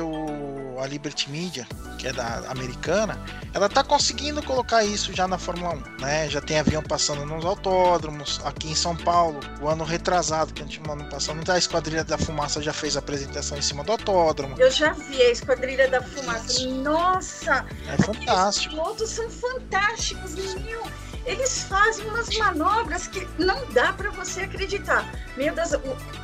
o, 0.77 0.81
a 0.81 0.87
Liberty 0.87 1.29
Media, 1.29 1.67
que 1.97 2.07
é 2.07 2.13
da 2.13 2.43
americana, 2.49 3.19
ela 3.53 3.67
tá 3.67 3.83
conseguindo 3.83 4.41
colocar 4.43 4.83
isso 4.83 5.13
já 5.13 5.27
na 5.27 5.37
Fórmula 5.37 5.75
1, 5.99 6.01
né? 6.01 6.29
Já 6.29 6.39
tem 6.39 6.59
avião 6.59 6.83
passando 6.83 7.25
nos 7.25 7.43
autódromos, 7.43 8.39
aqui 8.45 8.69
em 8.69 8.75
São 8.75 8.95
Paulo, 8.95 9.39
o 9.61 9.67
ano 9.67 9.83
retrasado, 9.83 10.53
que 10.53 10.61
a 10.61 10.65
gente 10.65 10.81
ano 10.87 11.05
passado, 11.05 11.37
a 11.51 11.57
Esquadrilha 11.57 12.03
da 12.03 12.17
Fumaça 12.17 12.61
já 12.61 12.71
fez 12.71 12.95
a 12.95 12.99
apresentação 12.99 13.57
em 13.57 13.61
cima 13.61 13.83
do 13.83 13.91
autódromo. 13.91 14.55
Eu 14.57 14.71
já 14.71 14.93
vi 14.93 15.21
a 15.21 15.31
Esquadrilha 15.31 15.89
da 15.89 16.01
Fumaça. 16.01 16.51
Isso. 16.51 16.69
Nossa! 16.69 17.65
É 17.87 18.01
fantástico. 18.01 18.75
Os 18.75 18.81
pilotos 18.81 19.09
são 19.09 19.29
fantásticos, 19.29 20.35
meu 20.35 21.06
eles 21.27 21.63
fazem 21.63 22.07
umas 22.07 22.35
manobras 22.37 23.05
que 23.05 23.27
não 23.37 23.65
dá 23.73 23.91
para 23.91 24.09
você 24.11 24.41
acreditar. 24.41 25.05
Meu 25.35 25.53
Deus, 25.53 25.71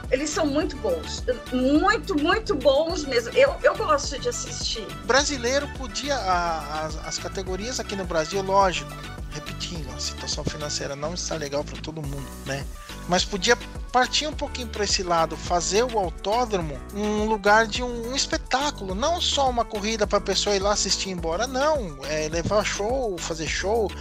eles 0.09 0.29
são 0.29 0.45
muito 0.45 0.77
bons. 0.77 1.23
Muito, 1.51 2.15
muito 2.17 2.55
bons 2.55 3.03
mesmo. 3.03 3.31
Eu, 3.33 3.53
eu 3.61 3.75
gosto 3.75 4.17
de 4.17 4.29
assistir. 4.29 4.87
Brasileiro 5.05 5.67
podia. 5.77 6.15
A, 6.15 6.85
as, 6.85 7.07
as 7.07 7.19
categorias 7.19 7.81
aqui 7.81 7.97
no 7.97 8.05
Brasil, 8.05 8.41
lógico, 8.41 8.89
repetindo, 9.31 9.93
a 9.93 9.99
situação 9.99 10.43
financeira 10.45 10.95
não 10.95 11.13
está 11.13 11.35
legal 11.35 11.65
para 11.65 11.79
todo 11.81 12.01
mundo, 12.01 12.27
né? 12.45 12.65
Mas 13.09 13.25
podia 13.25 13.57
partir 13.91 14.27
um 14.27 14.33
pouquinho 14.33 14.69
para 14.69 14.85
esse 14.85 15.03
lado, 15.03 15.35
fazer 15.35 15.83
o 15.83 15.97
autódromo 16.23 16.79
um 16.93 17.25
lugar 17.25 17.67
de 17.67 17.83
um, 17.83 18.11
um 18.11 18.15
espetáculo, 18.15 18.95
não 18.95 19.19
só 19.19 19.49
uma 19.49 19.65
corrida 19.65 20.07
para 20.07 20.19
a 20.19 20.21
pessoa 20.21 20.55
ir 20.55 20.59
lá 20.59 20.71
assistir 20.71 21.09
e 21.09 21.11
ir 21.11 21.15
embora, 21.15 21.45
não. 21.45 21.97
É 22.05 22.29
levar 22.29 22.63
show, 22.63 23.17
fazer 23.17 23.47
show, 23.47 23.91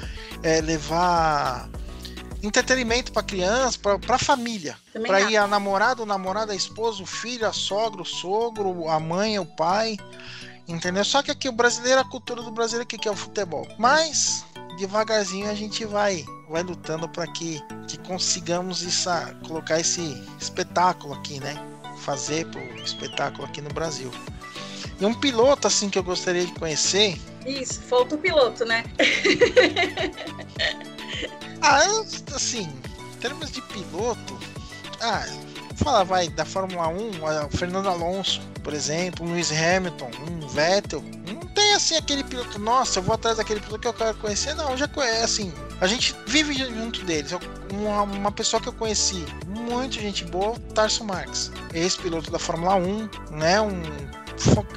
é 0.42 0.61
levar 0.61 1.68
entretenimento 2.40 3.12
para 3.12 3.22
criança, 3.22 3.78
para 3.78 4.18
família, 4.18 4.76
para 5.06 5.20
ir 5.22 5.37
a 5.37 5.46
namorada, 5.46 6.02
o 6.02 6.06
namorado, 6.06 6.52
a 6.52 6.54
esposa, 6.54 7.02
o 7.02 7.06
filho, 7.06 7.46
a 7.46 7.52
sogra, 7.52 8.02
o 8.02 8.06
sogro, 8.06 8.88
a 8.88 8.98
mãe, 9.00 9.38
o 9.38 9.46
pai, 9.46 9.96
entendeu? 10.66 11.04
Só 11.04 11.22
que 11.22 11.30
aqui 11.30 11.48
o 11.48 11.52
brasileiro, 11.52 12.00
a 12.00 12.04
cultura 12.04 12.42
do 12.42 12.50
brasileiro 12.50 12.87
que 12.87 13.08
é 13.08 13.11
o 13.11 13.16
futebol. 13.16 13.66
Mas 13.78 14.44
devagarzinho 14.78 15.50
a 15.50 15.54
gente 15.54 15.85
vai 15.85 16.24
vai 16.48 16.62
lutando 16.62 17.08
para 17.08 17.26
que, 17.26 17.61
que 17.88 17.98
consigamos 17.98 18.82
isso, 18.82 19.08
colocar 19.46 19.80
esse 19.80 20.02
espetáculo 20.38 21.14
aqui, 21.14 21.40
né? 21.40 21.54
Fazer 22.03 22.47
pro 22.47 22.61
espetáculo 22.83 23.45
aqui 23.45 23.61
no 23.61 23.71
Brasil. 23.71 24.11
E 25.01 25.07
um 25.07 25.15
piloto 25.15 25.67
assim 25.67 25.88
que 25.88 25.99
eu 25.99 26.03
gostaria 26.03 26.45
de 26.45 26.53
conhecer. 26.53 27.19
Isso, 27.47 27.81
falta 27.83 28.15
o 28.15 28.19
piloto, 28.19 28.65
né? 28.65 28.85
ah, 31.61 31.83
assim, 32.35 32.69
em 33.15 33.19
termos 33.19 33.51
de 33.51 33.61
piloto, 33.62 34.38
ah, 35.01 35.27
falar 35.77 36.05
vai 36.05 36.29
da 36.29 36.45
Fórmula 36.45 36.88
1, 36.88 37.47
o 37.47 37.57
Fernando 37.57 37.88
Alonso, 37.88 38.41
por 38.62 38.73
exemplo, 38.73 39.27
Lewis 39.27 39.51
Hamilton, 39.51 40.11
um 40.29 40.47
Vettel, 40.47 41.03
não 41.27 41.41
tem 41.49 41.75
assim 41.75 41.97
aquele 41.97 42.23
piloto, 42.23 42.59
nossa, 42.59 43.01
eu 43.01 43.03
vou 43.03 43.15
atrás 43.15 43.38
daquele 43.38 43.61
piloto 43.61 43.81
que 43.81 43.88
eu 43.88 43.93
quero 43.93 44.15
conhecer, 44.19 44.55
não, 44.55 44.77
já 44.77 44.87
conhece, 44.87 45.25
assim, 45.25 45.53
a 45.81 45.87
gente 45.88 46.15
vive 46.27 46.55
junto 46.55 47.05
deles. 47.05 47.33
Uma, 47.73 48.03
uma 48.03 48.31
pessoa 48.31 48.62
que 48.62 48.69
eu 48.69 48.73
conheci, 48.73 49.25
muito 49.72 49.94
gente 50.00 50.24
boa, 50.24 50.58
Tarso 50.74 51.04
Marques, 51.04 51.50
ex-piloto 51.72 52.30
da 52.30 52.38
Fórmula 52.38 52.74
1, 52.76 53.08
né, 53.30 53.61
um 53.61 53.82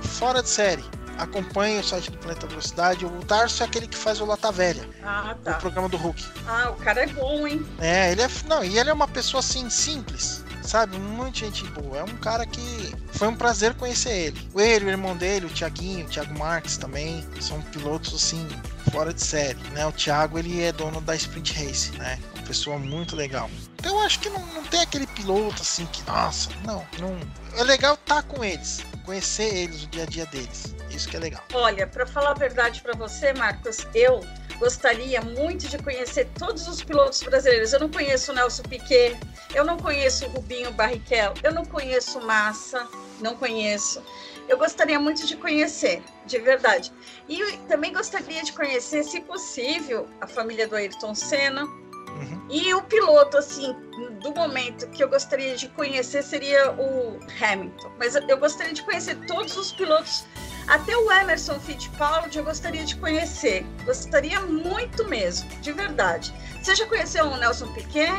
fora 0.01 0.41
de 0.41 0.49
série 0.49 0.83
acompanhe 1.17 1.79
o 1.79 1.83
site 1.83 2.11
do 2.11 2.17
Planeta 2.17 2.47
Velocidade. 2.47 3.05
O 3.05 3.09
Tarso 3.25 3.63
é 3.63 3.65
aquele 3.65 3.87
que 3.87 3.97
faz 3.97 4.19
o 4.19 4.25
Lata 4.25 4.51
Velha. 4.51 4.87
Ah, 5.03 5.35
tá. 5.43 5.51
O 5.51 5.61
programa 5.61 5.89
do 5.89 5.97
Hulk. 5.97 6.23
Ah, 6.47 6.69
o 6.71 6.75
cara 6.75 7.03
é 7.03 7.07
bom, 7.07 7.47
hein? 7.47 7.65
É, 7.79 8.11
ele 8.11 8.21
é. 8.21 8.29
Não, 8.47 8.63
e 8.63 8.77
ele 8.77 8.89
é 8.89 8.93
uma 8.93 9.07
pessoa 9.07 9.39
assim, 9.39 9.69
simples. 9.69 10.43
Sabe? 10.61 10.97
Muita 10.97 11.39
gente 11.39 11.63
boa. 11.67 11.99
É 11.99 12.03
um 12.03 12.17
cara 12.17 12.45
que 12.45 12.95
foi 13.11 13.27
um 13.27 13.35
prazer 13.35 13.75
conhecer 13.75 14.09
ele. 14.09 14.49
O 14.51 14.59
ele, 14.59 14.85
o 14.85 14.89
irmão 14.89 15.15
dele, 15.15 15.45
o 15.45 15.49
Tiaguinho, 15.49 16.05
o 16.05 16.09
Thiago 16.09 16.37
Marques 16.37 16.75
também. 16.75 17.23
São 17.39 17.61
pilotos 17.61 18.15
assim, 18.15 18.47
fora 18.91 19.13
de 19.13 19.23
série. 19.23 19.59
Né? 19.73 19.85
O 19.85 19.91
Thiago 19.91 20.39
ele 20.39 20.63
é 20.63 20.71
dono 20.71 20.99
da 21.01 21.15
Sprint 21.15 21.53
Race, 21.53 21.91
né? 21.97 22.19
Pessoa 22.45 22.77
muito 22.77 23.15
legal. 23.15 23.49
Então 23.75 23.97
eu 23.97 24.05
acho 24.05 24.19
que 24.19 24.29
não, 24.29 24.45
não 24.47 24.63
tem 24.63 24.81
aquele 24.81 25.07
piloto 25.07 25.61
assim 25.61 25.85
que, 25.87 26.03
nossa, 26.03 26.49
não, 26.65 26.85
não. 26.99 27.17
É 27.57 27.63
legal 27.63 27.95
estar 27.95 28.21
tá 28.21 28.23
com 28.23 28.43
eles, 28.43 28.83
conhecer 29.03 29.53
eles, 29.53 29.83
o 29.83 29.87
dia 29.87 30.03
a 30.03 30.05
dia 30.05 30.25
deles. 30.27 30.75
Isso 30.89 31.09
que 31.09 31.17
é 31.17 31.19
legal. 31.19 31.43
Olha, 31.53 31.87
para 31.87 32.05
falar 32.05 32.31
a 32.31 32.33
verdade 32.33 32.81
para 32.81 32.93
você, 32.95 33.33
Marcos, 33.33 33.85
eu 33.93 34.21
gostaria 34.57 35.21
muito 35.21 35.67
de 35.67 35.77
conhecer 35.77 36.29
todos 36.37 36.67
os 36.67 36.83
pilotos 36.83 37.21
brasileiros. 37.23 37.73
Eu 37.73 37.79
não 37.79 37.89
conheço 37.89 38.31
o 38.31 38.35
Nelson 38.35 38.63
Piquet, 38.63 39.17
eu 39.53 39.65
não 39.65 39.77
conheço 39.77 40.25
o 40.25 40.29
Rubinho 40.29 40.71
Barrichello, 40.71 41.35
eu 41.43 41.53
não 41.53 41.65
conheço 41.65 42.19
Massa, 42.21 42.87
não 43.21 43.35
conheço. 43.35 44.01
eu 44.47 44.57
gostaria 44.57 44.99
muito 44.99 45.25
de 45.25 45.35
conhecer, 45.35 46.03
de 46.25 46.37
verdade. 46.39 46.91
E 47.27 47.57
também 47.67 47.91
gostaria 47.91 48.43
de 48.43 48.53
conhecer, 48.53 49.03
se 49.03 49.21
possível, 49.21 50.07
a 50.21 50.27
família 50.27 50.67
do 50.67 50.75
Ayrton 50.75 51.15
Senna. 51.15 51.67
Uhum. 52.15 52.47
E 52.49 52.73
o 52.73 52.81
piloto, 52.83 53.37
assim, 53.37 53.75
do 54.21 54.33
momento 54.33 54.87
que 54.89 55.03
eu 55.03 55.09
gostaria 55.09 55.55
de 55.55 55.67
conhecer 55.69 56.23
seria 56.23 56.71
o 56.71 57.19
Hamilton. 57.41 57.91
Mas 57.99 58.15
eu 58.15 58.37
gostaria 58.37 58.73
de 58.73 58.81
conhecer 58.83 59.15
todos 59.27 59.55
os 59.57 59.71
pilotos, 59.73 60.25
até 60.67 60.95
o 60.95 61.11
Emerson 61.11 61.59
Fittipaldi 61.59 62.37
eu 62.37 62.43
gostaria 62.43 62.83
de 62.83 62.95
conhecer. 62.95 63.65
Gostaria 63.85 64.39
muito 64.41 65.05
mesmo, 65.07 65.49
de 65.61 65.71
verdade. 65.71 66.33
Você 66.61 66.75
já 66.75 66.85
conheceu 66.87 67.25
o 67.25 67.37
Nelson 67.37 67.71
Piquet? 67.73 68.11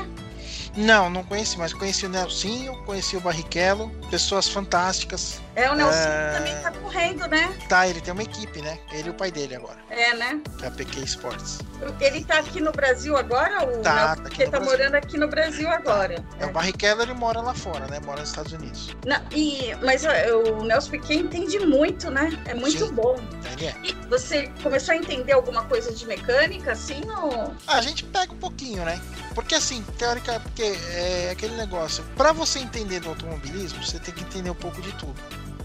Não, 0.76 1.08
não 1.08 1.24
conheci, 1.24 1.58
mas 1.58 1.72
conheci 1.72 2.06
o 2.06 2.08
Nelsinho, 2.08 2.76
conheci 2.84 3.16
o 3.16 3.20
Barrichello, 3.20 3.90
pessoas 4.10 4.46
fantásticas. 4.48 5.40
É, 5.54 5.70
o 5.70 5.74
Nelsinho 5.74 6.06
é... 6.06 6.32
também 6.36 6.54
tá 6.60 6.70
correndo, 6.70 7.26
né? 7.28 7.56
Tá, 7.68 7.88
ele 7.88 8.00
tem 8.00 8.12
uma 8.12 8.22
equipe, 8.22 8.60
né? 8.60 8.78
Ele 8.92 9.08
e 9.08 9.10
o 9.10 9.14
pai 9.14 9.30
dele 9.30 9.56
agora. 9.56 9.78
É, 9.88 10.12
né? 10.14 10.40
Que 10.58 10.64
é 10.64 10.68
a 10.68 10.70
PQ 10.70 11.00
Sports. 11.04 11.60
Ele 12.00 12.24
tá 12.24 12.38
aqui 12.38 12.60
no 12.60 12.72
Brasil 12.72 13.16
agora? 13.16 13.64
O 13.64 13.80
tá, 13.80 13.94
Nelson, 13.94 14.14
tá 14.16 14.22
porque 14.22 14.44
tá 14.44 14.50
Brasil. 14.50 14.66
morando 14.66 14.94
aqui 14.96 15.16
no 15.16 15.28
Brasil 15.28 15.70
agora. 15.70 16.24
É, 16.38 16.44
é. 16.44 16.46
o 16.46 16.52
Barrichello 16.52 17.02
ele 17.02 17.14
mora 17.14 17.40
lá 17.40 17.54
fora, 17.54 17.86
né? 17.86 17.98
Mora 18.04 18.20
nos 18.20 18.28
Estados 18.28 18.52
Unidos. 18.52 18.94
Não, 19.06 19.16
e, 19.30 19.74
mas 19.82 20.04
o 20.04 20.62
Nelson 20.62 20.90
Piquet 20.90 21.20
entende 21.20 21.58
muito, 21.60 22.10
né? 22.10 22.30
É 22.44 22.54
muito 22.54 22.86
Sim, 22.86 22.94
bom. 22.94 23.16
Ele 23.52 23.66
é. 23.66 23.74
E 23.82 23.92
você 24.08 24.50
começou 24.62 24.92
a 24.92 24.96
entender 24.98 25.32
alguma 25.32 25.64
coisa 25.64 25.92
de 25.92 26.06
mecânica, 26.06 26.72
assim, 26.72 27.00
ou... 27.08 27.54
Ah, 27.66 27.78
a 27.78 27.80
gente 27.80 28.04
pega 28.04 28.32
um 28.32 28.38
pouquinho, 28.38 28.84
né? 28.84 29.00
Porque 29.34 29.54
assim, 29.54 29.82
teórica, 29.98 30.40
porque 30.40 30.62
é 30.66 31.31
aquele 31.31 31.57
negócio. 31.57 32.05
Para 32.16 32.33
você 32.33 32.59
entender 32.59 33.00
do 33.00 33.09
automobilismo, 33.09 33.85
você 33.85 33.98
tem 33.98 34.14
que 34.14 34.22
entender 34.22 34.50
um 34.50 34.55
pouco 34.55 34.81
de 34.81 34.92
tudo. 34.92 35.14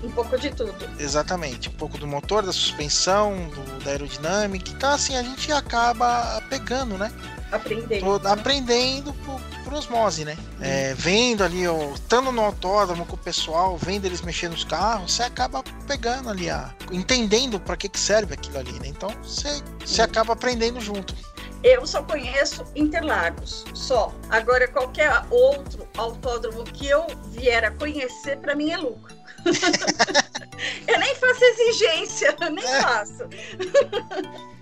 Um 0.03 0.09
pouco 0.09 0.37
de 0.37 0.49
tudo. 0.49 0.89
Exatamente. 0.99 1.69
Um 1.69 1.73
pouco 1.73 1.97
do 1.97 2.07
motor, 2.07 2.43
da 2.43 2.51
suspensão, 2.51 3.49
do, 3.49 3.83
da 3.83 3.91
aerodinâmica. 3.91 4.71
Então, 4.71 4.91
assim, 4.91 5.15
a 5.15 5.21
gente 5.21 5.51
acaba 5.51 6.41
pegando, 6.49 6.97
né? 6.97 7.11
Aprendendo. 7.51 7.99
Todo, 7.99 8.25
aprendendo 8.27 9.13
por, 9.13 9.39
por 9.63 9.73
osmose, 9.73 10.25
né? 10.25 10.35
Hum. 10.39 10.57
É, 10.61 10.93
vendo 10.95 11.43
ali, 11.43 11.67
ó, 11.67 11.93
estando 11.93 12.31
no 12.31 12.41
autódromo 12.41 13.05
com 13.05 13.15
o 13.15 13.19
pessoal, 13.19 13.77
vendo 13.77 14.05
eles 14.05 14.21
mexendo 14.21 14.53
nos 14.53 14.63
carros, 14.63 15.13
você 15.13 15.23
acaba 15.23 15.61
pegando 15.85 16.29
ali, 16.29 16.49
a, 16.49 16.73
entendendo 16.91 17.59
para 17.59 17.77
que, 17.77 17.87
que 17.87 17.99
serve 17.99 18.33
aquilo 18.33 18.57
ali, 18.57 18.73
né? 18.73 18.87
Então, 18.87 19.09
você, 19.21 19.61
você 19.85 20.01
acaba 20.01 20.33
aprendendo 20.33 20.79
junto. 20.79 21.13
Eu 21.63 21.85
só 21.85 22.01
conheço 22.03 22.65
Interlagos, 22.75 23.65
só. 23.73 24.13
Agora, 24.29 24.67
qualquer 24.67 25.11
outro 25.29 25.87
autódromo 25.97 26.63
que 26.63 26.87
eu 26.87 27.05
vier 27.27 27.63
a 27.63 27.71
conhecer, 27.71 28.37
para 28.37 28.55
mim 28.55 28.71
é 28.71 28.77
lucro. 28.77 29.15
eu 30.87 30.99
nem 30.99 31.15
faço 31.15 31.43
exigência, 31.43 32.35
nem 32.51 32.63
é. 32.65 32.81
faço. 32.81 33.23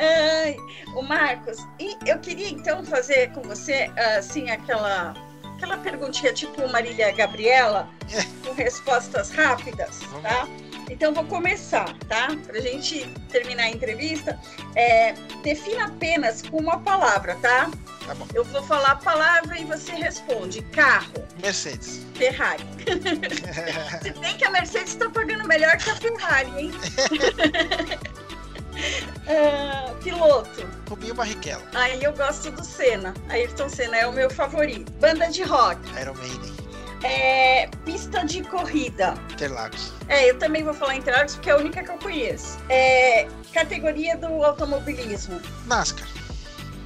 Ai, 0.00 0.56
o 0.96 1.02
Marcos, 1.02 1.58
e 1.78 1.96
eu 2.06 2.18
queria 2.18 2.48
então 2.48 2.84
fazer 2.84 3.30
com 3.32 3.42
você 3.42 3.88
assim 4.18 4.50
aquela 4.50 5.14
aquela 5.54 5.78
perguntinha 5.78 6.32
tipo 6.32 6.66
Marília 6.68 7.12
Gabriela, 7.12 7.88
é. 8.12 8.46
com 8.46 8.52
respostas 8.52 9.30
rápidas, 9.30 10.00
tá? 10.22 10.48
Então 10.90 11.12
vou 11.12 11.24
começar, 11.24 11.96
tá? 12.08 12.28
Para 12.46 12.58
a 12.58 12.60
gente 12.60 13.08
terminar 13.30 13.64
a 13.64 13.70
entrevista, 13.70 14.38
é, 14.74 15.12
defina 15.42 15.86
apenas 15.86 16.42
com 16.42 16.58
uma 16.58 16.78
palavra, 16.80 17.34
tá? 17.36 17.70
Tá 18.06 18.14
bom. 18.14 18.26
Eu 18.34 18.44
vou 18.44 18.62
falar 18.62 18.92
a 18.92 18.96
palavra 18.96 19.58
e 19.58 19.64
você 19.64 19.92
responde. 19.92 20.60
Carro. 20.62 21.24
Mercedes. 21.40 22.02
Ferrari. 22.14 22.64
Se 24.02 24.10
bem 24.20 24.36
que 24.36 24.44
a 24.44 24.50
Mercedes 24.50 24.90
está 24.90 25.08
pagando 25.08 25.46
melhor 25.48 25.76
que 25.78 25.88
a 25.88 25.96
Ferrari, 25.96 26.50
hein? 26.58 26.72
Uh, 29.24 29.94
piloto. 30.04 30.68
Rubinho 30.88 31.14
Barrichello. 31.14 31.64
Aí 31.72 32.02
eu 32.02 32.12
gosto 32.12 32.50
do 32.50 32.62
Senna. 32.64 33.14
Ayrton 33.30 33.70
Senna 33.70 33.96
é 33.96 34.06
o 34.06 34.12
meu 34.12 34.28
favorito. 34.28 34.92
Banda 34.92 35.28
de 35.28 35.42
rock. 35.42 35.80
Iron 35.98 36.14
Maiden. 36.14 36.63
É, 37.04 37.68
pista 37.84 38.24
de 38.24 38.42
corrida. 38.42 39.14
Interlagos. 39.30 39.92
É, 40.08 40.30
eu 40.30 40.38
também 40.38 40.64
vou 40.64 40.72
falar 40.72 40.96
Interlagos 40.96 41.34
porque 41.34 41.50
é 41.50 41.52
a 41.52 41.58
única 41.58 41.84
que 41.84 41.90
eu 41.90 41.98
conheço. 41.98 42.58
É, 42.70 43.28
categoria 43.52 44.16
do 44.16 44.42
automobilismo. 44.42 45.38
NASCAR. 45.66 46.08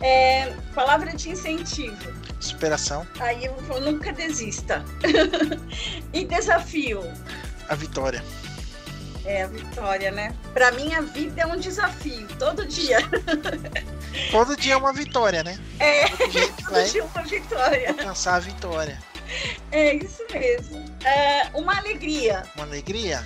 É, 0.00 0.52
palavra 0.74 1.14
de 1.14 1.30
incentivo. 1.30 1.96
Superação. 2.40 3.06
Aí 3.20 3.44
eu 3.44 3.54
vou 3.62 3.80
nunca 3.80 4.12
desista. 4.12 4.84
e 6.12 6.24
desafio. 6.24 7.02
A 7.68 7.76
vitória. 7.76 8.22
É, 9.24 9.42
a 9.42 9.46
vitória, 9.46 10.10
né? 10.10 10.34
Para 10.54 10.72
mim, 10.72 10.94
a 10.94 11.00
vida 11.00 11.42
é 11.42 11.46
um 11.46 11.58
desafio, 11.58 12.26
todo 12.38 12.66
dia. 12.66 12.98
todo 14.32 14.56
dia 14.56 14.72
é 14.72 14.76
uma 14.76 14.92
vitória, 14.92 15.44
né? 15.44 15.58
É, 15.78 16.08
todo 16.16 16.30
dia, 16.30 16.52
todo 16.66 16.84
dia 16.84 17.04
uma 17.04 17.22
vitória. 17.22 17.90
Alcançar 17.90 18.36
a 18.36 18.40
vitória. 18.40 18.98
É 19.70 19.94
isso 19.94 20.24
mesmo. 20.32 20.84
É, 21.04 21.50
uma 21.54 21.76
alegria. 21.76 22.42
Uma 22.56 22.64
alegria? 22.64 23.24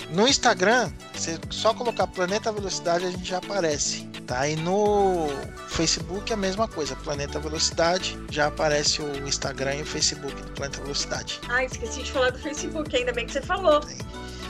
No 0.08 0.26
Instagram, 0.26 0.90
você 1.12 1.38
só 1.50 1.74
colocar 1.74 2.06
Planeta 2.06 2.50
Velocidade 2.50 3.04
a 3.04 3.10
gente 3.10 3.24
já 3.24 3.36
aparece, 3.36 4.06
tá? 4.26 4.48
E 4.48 4.56
no 4.56 5.28
Facebook 5.68 6.32
a 6.32 6.36
mesma 6.36 6.66
coisa, 6.68 6.96
Planeta 6.96 7.38
Velocidade, 7.38 8.18
já 8.30 8.46
aparece 8.46 9.02
o 9.02 9.28
Instagram 9.28 9.74
e 9.74 9.82
o 9.82 9.86
Facebook 9.86 10.34
do 10.34 10.52
Planeta 10.52 10.80
Velocidade. 10.80 11.38
Ah, 11.50 11.64
esqueci 11.64 12.02
de 12.02 12.12
falar 12.12 12.30
do 12.30 12.38
Facebook, 12.38 12.96
ainda 12.96 13.12
bem 13.12 13.26
que 13.26 13.32
você 13.32 13.42
falou. 13.42 13.80
Tem. 13.80 13.98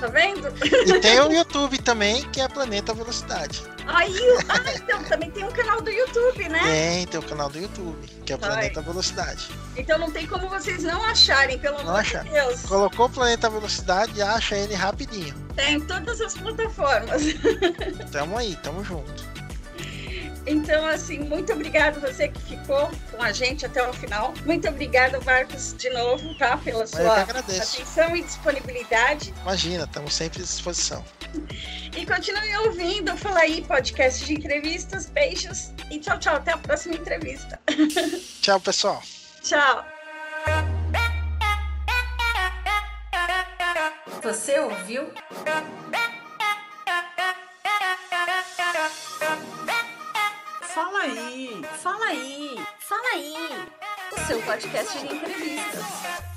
Tá 0.01 0.09
vendo? 0.09 0.49
E 0.65 1.01
tem 1.01 1.21
o 1.21 1.33
YouTube 1.33 1.79
também, 1.79 2.23
que 2.31 2.41
é 2.41 2.49
Planeta 2.49 2.93
Velocidade. 2.93 3.63
Aí, 3.87 4.15
ah, 4.49 4.73
então 4.75 5.03
também 5.05 5.31
tem 5.31 5.45
um 5.45 5.51
canal 5.51 5.81
do 5.81 5.91
YouTube, 5.91 6.49
né? 6.49 6.61
Tem, 6.63 7.07
tem 7.07 7.21
o 7.21 7.23
canal 7.23 7.49
do 7.49 7.59
YouTube, 7.59 8.07
que 8.25 8.33
é 8.33 8.37
o 8.37 8.39
Ai. 8.43 8.51
Planeta 8.51 8.83
Velocidade. 8.83 9.49
Então 9.77 9.99
não 9.99 10.11
tem 10.11 10.27
como 10.27 10.49
vocês 10.49 10.83
não 10.83 11.03
acharem, 11.05 11.59
pelo 11.59 11.79
Não 11.79 11.89
amor 11.91 12.01
achar. 12.01 12.25
de 12.25 12.31
Deus. 12.31 12.63
Colocou 12.63 13.09
Planeta 13.09 13.49
Velocidade, 13.51 14.21
acha 14.23 14.57
ele 14.57 14.75
rapidinho. 14.75 15.35
Tem 15.55 15.75
em 15.75 15.81
todas 15.81 16.21
as 16.21 16.35
plataformas. 16.35 17.23
Tamo 18.11 18.37
aí, 18.39 18.57
tamo 18.63 18.83
junto. 18.83 19.34
Então, 20.47 20.85
assim, 20.87 21.19
muito 21.21 21.53
obrigado 21.53 22.01
você 22.01 22.29
que 22.29 22.41
ficou 22.41 22.91
com 23.11 23.23
a 23.23 23.33
gente 23.33 23.65
até 23.65 23.87
o 23.89 23.93
final. 23.93 24.35
Muito 24.45 24.69
obrigada, 24.69 25.19
Marcos, 25.21 25.75
de 25.79 25.89
novo, 25.91 26.37
tá? 26.37 26.57
Pela 26.59 26.87
sua 26.87 27.23
atenção 27.23 28.15
e 28.15 28.23
disponibilidade. 28.23 29.33
Imagina, 29.43 29.85
estamos 29.85 30.15
sempre 30.15 30.41
à 30.41 30.45
disposição. 30.45 31.05
E 31.97 32.05
continue 32.05 32.57
ouvindo. 32.59 33.17
Fala 33.17 33.41
aí, 33.41 33.63
podcast 33.63 34.25
de 34.25 34.35
entrevistas. 34.35 35.07
Beijos 35.07 35.73
e 35.91 35.99
tchau, 35.99 36.19
tchau. 36.19 36.37
Até 36.37 36.53
a 36.53 36.59
próxima 36.59 36.95
entrevista. 36.95 37.59
Tchau, 38.41 38.61
pessoal. 38.61 39.03
Tchau. 39.43 39.85
Você 44.23 44.59
ouviu? 44.59 45.13
Fala 51.83 52.07
aí, 52.07 52.57
fala 52.79 53.09
aí. 53.15 53.35
O 54.13 54.27
seu 54.27 54.41
podcast 54.43 54.99
de 54.99 55.15
entrevistas. 55.15 56.34